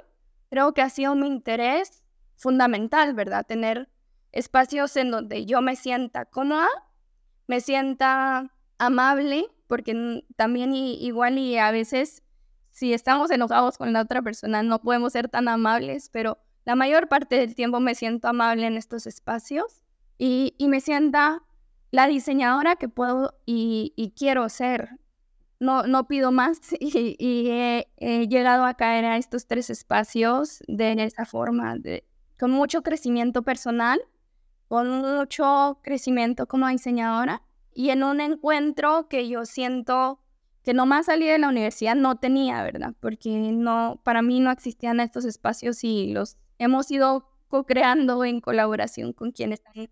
creo 0.51 0.75
que 0.75 0.83
ha 0.83 0.91
sido 0.91 1.15
mi 1.15 1.27
interés 1.27 2.04
fundamental, 2.37 3.15
¿verdad? 3.15 3.47
Tener 3.47 3.89
espacios 4.33 4.97
en 4.97 5.11
donde 5.11 5.47
yo 5.47 5.63
me 5.63 5.77
sienta 5.77 6.25
cómoda, 6.25 6.69
me 7.47 7.61
sienta 7.61 8.53
amable, 8.79 9.47
porque 9.67 10.25
también 10.37 10.75
igual 10.75 11.39
y 11.39 11.57
a 11.57 11.71
veces 11.71 12.23
si 12.71 12.93
estamos 12.93 13.31
enojados 13.31 13.79
con 13.79 13.93
la 13.93 14.03
otra 14.03 14.21
persona 14.21 14.63
no 14.63 14.81
podemos 14.81 15.13
ser 15.13 15.29
tan 15.29 15.49
amables, 15.49 16.11
pero 16.11 16.39
la 16.65 16.75
mayor 16.75 17.09
parte 17.09 17.37
del 17.37 17.55
tiempo 17.55 17.79
me 17.79 17.95
siento 17.95 18.29
amable 18.29 18.67
en 18.67 18.77
estos 18.77 19.07
espacios 19.07 19.83
y, 20.19 20.55
me 20.61 20.81
sienta 20.81 21.43
la 21.91 22.07
diseñadora 22.07 22.77
que 22.77 22.89
puedo 22.89 23.35
y, 23.47 24.13
quiero 24.17 24.49
ser. 24.49 24.99
No, 25.61 25.85
no 25.85 26.09
pido 26.09 26.33
más 26.33 26.59
y, 26.81 27.49
he, 27.49 27.87
he, 27.97 28.27
llegado 28.29 28.65
a 28.65 28.75
caer 28.75 29.05
a 29.05 29.17
estos 29.17 29.47
tres 29.47 29.71
espacios 29.71 30.63
de 30.67 30.93
esa 31.05 31.25
forma, 31.25 31.77
de, 31.77 32.05
con 32.45 32.51
mucho 32.51 32.83
crecimiento 32.83 33.41
personal, 33.41 34.03
con 34.69 34.91
mucho 34.91 35.79
crecimiento 35.83 36.47
como 36.47 36.69
diseñadora 36.69 37.41
y 37.73 37.89
en 37.89 38.05
un 38.05 38.21
encuentro 38.21 39.09
que 39.09 39.27
yo 39.31 39.47
siento 39.47 40.21
que 40.63 40.75
nomás 40.75 41.07
salí 41.07 41.27
de 41.27 41.39
la 41.39 41.49
universidad 41.49 41.95
no 41.95 42.17
tenía, 42.17 42.63
¿verdad? 42.63 42.93
Porque 43.01 43.31
no, 43.31 43.99
para 44.05 44.21
mí 44.21 44.41
no 44.41 44.51
existían 44.51 45.01
estos 45.01 45.25
espacios 45.25 45.83
y 45.85 46.13
los 46.13 46.37
hemos 46.59 46.91
ido 46.91 47.31
co-creando 47.49 48.23
en 48.27 48.43
colaboración 48.43 49.15
con 49.15 49.33
quienes 49.33 49.63
han 49.75 49.89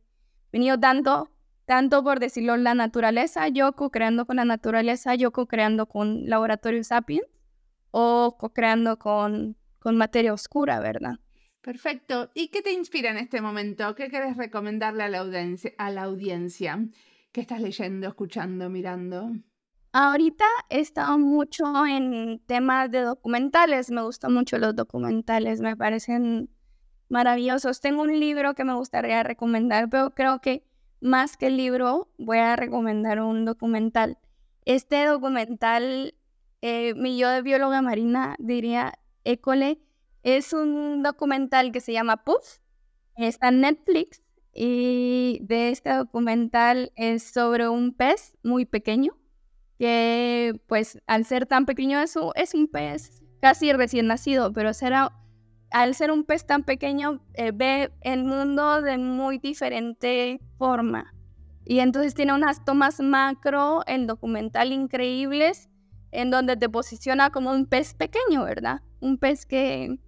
venido 0.53 0.79
tanto, 0.79 1.31
tanto 1.65 2.05
por 2.05 2.21
decirlo, 2.21 2.59
la 2.59 2.75
naturaleza, 2.75 3.49
yo 3.49 3.73
co-creando 3.73 4.27
con 4.27 4.37
la 4.37 4.45
naturaleza, 4.45 5.15
yo 5.15 5.31
co-creando 5.31 5.87
con 5.87 6.29
Laboratorio 6.29 6.85
Sapiens 6.85 7.25
o 7.93 8.37
co-creando 8.39 8.99
con, 8.99 9.57
con 9.79 9.97
materia 9.97 10.35
oscura, 10.35 10.81
¿verdad? 10.81 11.19
Perfecto. 11.63 12.31
¿Y 12.35 12.49
qué 12.49 12.61
te 12.61 12.73
inspira 12.73 13.11
en 13.11 13.19
este 13.19 13.41
momento? 13.41 13.95
¿Qué 13.95 14.09
quieres 14.09 14.37
recomendarle 14.37 15.05
a 15.05 15.09
la 15.09 15.21
audiencia? 15.21 15.73
A 15.79 15.91
la 15.91 16.03
audiencia? 16.03 16.79
¿Qué 17.31 17.41
estás 17.41 17.61
leyendo, 17.61 18.09
escuchando, 18.09 18.69
mirando? 18.69 19.31
Ahorita 19.93 20.45
he 20.71 20.81
estado 20.81 21.19
mucho 21.19 21.65
en 21.87 22.43
temas 22.47 22.91
de 22.91 23.03
documentales. 23.03 23.91
Me 23.91 24.03
gustan 24.03 24.35
mucho 24.35 24.59
los 24.59 24.75
documentales, 24.75 25.61
me 25.61 25.77
parecen 25.77 26.51
maravillosos. 27.09 27.81
Tengo 27.81 28.03
un 28.03 28.19
libro 28.19 28.55
que 28.55 28.65
me 28.65 28.75
gustaría 28.75 29.23
recomendar, 29.23 29.89
pero 29.89 30.11
creo 30.11 30.41
que 30.41 30.65
más 31.01 31.37
que 31.37 31.47
el 31.47 31.57
libro 31.57 32.11
voy 32.19 32.39
a 32.39 32.57
recomendar 32.57 33.21
un 33.21 33.45
documental. 33.45 34.19
Este 34.65 35.05
documental, 35.05 36.15
eh, 36.61 36.95
mi 36.95 37.19
yo 37.19 37.29
de 37.29 37.43
bióloga 37.43 37.83
marina 37.83 38.35
diría, 38.39 38.95
école, 39.25 39.79
es 40.23 40.53
un 40.53 41.03
documental 41.03 41.73
que 41.73 41.81
se 41.81 41.93
llama 41.93 42.25
Puff, 42.25 42.59
está 43.17 43.49
en 43.49 43.61
Netflix 43.61 44.23
y 44.55 45.41
de 45.43 45.71
este 45.71 45.93
documental 45.95 46.93
es 46.97 47.23
sobre 47.23 47.69
un 47.69 47.95
pez 47.95 48.35
muy 48.43 48.65
pequeño 48.65 49.17
que 49.79 50.61
pues 50.69 51.01
al 51.09 51.25
ser 51.25 51.47
tan 51.47 51.67
pequeño 51.67 51.99
eso 52.01 52.33
es 52.37 52.55
un 52.55 52.69
pez 52.69 53.23
casi 53.41 53.73
recién 53.73 54.07
nacido, 54.07 54.53
pero 54.53 54.73
será, 54.73 55.13
al 55.73 55.97
ser 55.97 56.13
un 56.13 56.23
pez 56.23 56.47
tan 56.47 56.63
pequeño 56.63 57.21
eh, 57.35 57.51
ve 57.53 57.93
el 58.03 58.23
mundo 58.23 58.81
de 58.81 58.99
muy 58.99 59.39
diferente 59.39 60.41
forma. 60.57 61.13
Y 61.65 61.81
entonces 61.81 62.15
tiene 62.15 62.33
unas 62.33 62.65
tomas 62.65 63.01
macro 63.01 63.83
en 63.89 64.07
documental 64.07 64.71
increíbles 64.71 65.69
en 66.13 66.31
donde 66.31 66.57
te 66.57 66.69
posiciona 66.69 67.31
como 67.31 67.51
un 67.51 67.67
pez 67.67 67.95
pequeño, 67.95 68.45
¿verdad? 68.45 68.83
Un 69.01 69.19
pez 69.19 69.47
que 69.47 69.99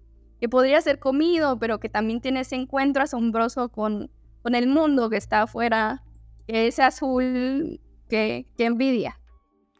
que 0.44 0.48
podría 0.50 0.78
ser 0.82 0.98
comido, 0.98 1.58
pero 1.58 1.80
que 1.80 1.88
también 1.88 2.20
tiene 2.20 2.40
ese 2.40 2.54
encuentro 2.54 3.02
asombroso 3.02 3.70
con, 3.70 4.10
con 4.42 4.54
el 4.54 4.66
mundo 4.66 5.08
que 5.08 5.16
está 5.16 5.40
afuera, 5.40 6.04
ese 6.46 6.82
azul 6.82 7.80
que, 8.10 8.46
que 8.58 8.66
envidia. 8.66 9.18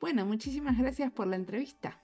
Bueno, 0.01 0.25
muchísimas 0.25 0.79
gracias 0.79 1.13
por 1.13 1.27
la 1.27 1.37
entrevista. 1.37 2.01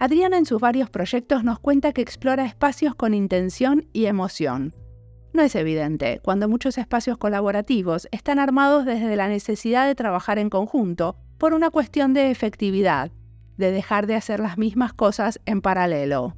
Adriana 0.00 0.36
en 0.36 0.46
sus 0.46 0.60
varios 0.60 0.90
proyectos 0.90 1.44
nos 1.44 1.60
cuenta 1.60 1.92
que 1.92 2.02
explora 2.02 2.44
espacios 2.44 2.96
con 2.96 3.14
intención 3.14 3.86
y 3.92 4.06
emoción. 4.06 4.74
No 5.34 5.42
es 5.42 5.56
evidente 5.56 6.20
cuando 6.22 6.48
muchos 6.48 6.78
espacios 6.78 7.18
colaborativos 7.18 8.06
están 8.12 8.38
armados 8.38 8.84
desde 8.84 9.16
la 9.16 9.26
necesidad 9.26 9.84
de 9.84 9.96
trabajar 9.96 10.38
en 10.38 10.48
conjunto 10.48 11.16
por 11.38 11.54
una 11.54 11.70
cuestión 11.70 12.14
de 12.14 12.30
efectividad, 12.30 13.10
de 13.56 13.72
dejar 13.72 14.06
de 14.06 14.14
hacer 14.14 14.38
las 14.38 14.58
mismas 14.58 14.92
cosas 14.92 15.40
en 15.44 15.60
paralelo. 15.60 16.36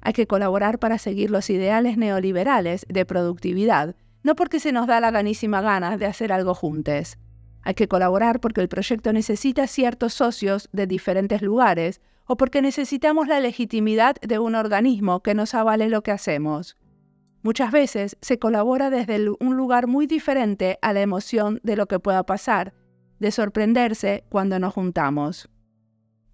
Hay 0.00 0.14
que 0.14 0.26
colaborar 0.26 0.78
para 0.78 0.96
seguir 0.96 1.30
los 1.30 1.50
ideales 1.50 1.98
neoliberales 1.98 2.86
de 2.88 3.04
productividad, 3.04 3.94
no 4.22 4.36
porque 4.36 4.58
se 4.58 4.72
nos 4.72 4.86
da 4.86 5.00
la 5.00 5.10
ganísima 5.10 5.60
gana 5.60 5.98
de 5.98 6.06
hacer 6.06 6.32
algo 6.32 6.54
juntos. 6.54 7.18
Hay 7.60 7.74
que 7.74 7.88
colaborar 7.88 8.40
porque 8.40 8.62
el 8.62 8.70
proyecto 8.70 9.12
necesita 9.12 9.66
ciertos 9.66 10.14
socios 10.14 10.70
de 10.72 10.86
diferentes 10.86 11.42
lugares 11.42 12.00
o 12.24 12.38
porque 12.38 12.62
necesitamos 12.62 13.28
la 13.28 13.40
legitimidad 13.40 14.16
de 14.22 14.38
un 14.38 14.54
organismo 14.54 15.20
que 15.22 15.34
nos 15.34 15.52
avale 15.52 15.90
lo 15.90 16.02
que 16.02 16.12
hacemos. 16.12 16.78
Muchas 17.42 17.70
veces 17.70 18.16
se 18.20 18.38
colabora 18.38 18.90
desde 18.90 19.30
un 19.40 19.56
lugar 19.56 19.86
muy 19.86 20.06
diferente 20.06 20.78
a 20.82 20.92
la 20.92 21.02
emoción 21.02 21.60
de 21.62 21.76
lo 21.76 21.86
que 21.86 22.00
pueda 22.00 22.24
pasar, 22.24 22.74
de 23.20 23.30
sorprenderse 23.30 24.24
cuando 24.28 24.58
nos 24.58 24.74
juntamos. 24.74 25.48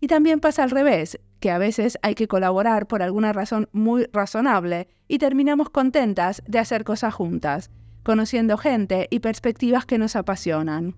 Y 0.01 0.07
también 0.07 0.41
pasa 0.41 0.63
al 0.63 0.71
revés, 0.71 1.19
que 1.41 1.51
a 1.51 1.59
veces 1.59 1.99
hay 2.03 2.15
que 2.15 2.29
colaborar 2.29 2.87
por 2.87 3.03
alguna 3.03 3.33
razón 3.33 3.69
muy 3.73 4.07
razonable 4.13 4.89
y 5.09 5.19
terminamos 5.19 5.71
contentas 5.71 6.43
de 6.47 6.59
hacer 6.59 6.85
cosas 6.85 7.13
juntas, 7.13 7.71
conociendo 8.03 8.57
gente 8.57 9.09
y 9.11 9.21
perspectivas 9.21 9.85
que 9.85 9.99
nos 9.99 10.17
apasionan. 10.17 10.97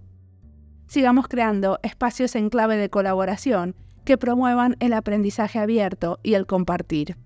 Sigamos 0.86 1.26
creando 1.26 1.80
espacios 1.82 2.36
en 2.36 2.48
clave 2.48 2.76
de 2.76 2.90
colaboración 2.90 3.74
que 4.04 4.18
promuevan 4.18 4.76
el 4.78 4.92
aprendizaje 4.92 5.58
abierto 5.58 6.20
y 6.22 6.34
el 6.34 6.46
compartir. 6.46 7.16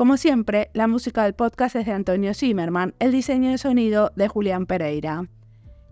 Como 0.00 0.16
siempre, 0.16 0.70
la 0.72 0.88
música 0.88 1.24
del 1.24 1.34
podcast 1.34 1.76
es 1.76 1.84
de 1.84 1.92
Antonio 1.92 2.32
Zimmerman, 2.32 2.94
el 3.00 3.12
diseño 3.12 3.50
de 3.50 3.58
sonido 3.58 4.12
de 4.16 4.28
Julián 4.28 4.64
Pereira. 4.64 5.28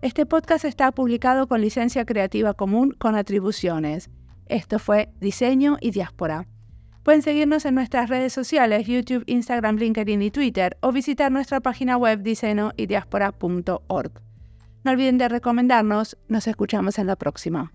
Este 0.01 0.25
podcast 0.25 0.65
está 0.65 0.91
publicado 0.91 1.45
con 1.47 1.61
licencia 1.61 2.05
creativa 2.05 2.55
común 2.55 2.89
con 2.97 3.13
atribuciones. 3.13 4.09
Esto 4.47 4.79
fue 4.79 5.13
Diseño 5.21 5.77
y 5.79 5.91
Diáspora. 5.91 6.47
Pueden 7.03 7.21
seguirnos 7.21 7.65
en 7.65 7.75
nuestras 7.75 8.09
redes 8.09 8.33
sociales, 8.33 8.87
YouTube, 8.87 9.25
Instagram, 9.27 9.75
LinkedIn 9.75 10.23
y 10.23 10.31
Twitter, 10.31 10.75
o 10.81 10.91
visitar 10.91 11.31
nuestra 11.31 11.59
página 11.59 11.95
web 11.95 12.23
diseñoydiaspora.org. 12.23 14.11
No 14.85 14.91
olviden 14.91 15.19
de 15.19 15.29
recomendarnos, 15.29 16.17
nos 16.27 16.47
escuchamos 16.47 16.97
en 16.97 17.05
la 17.05 17.15
próxima. 17.15 17.71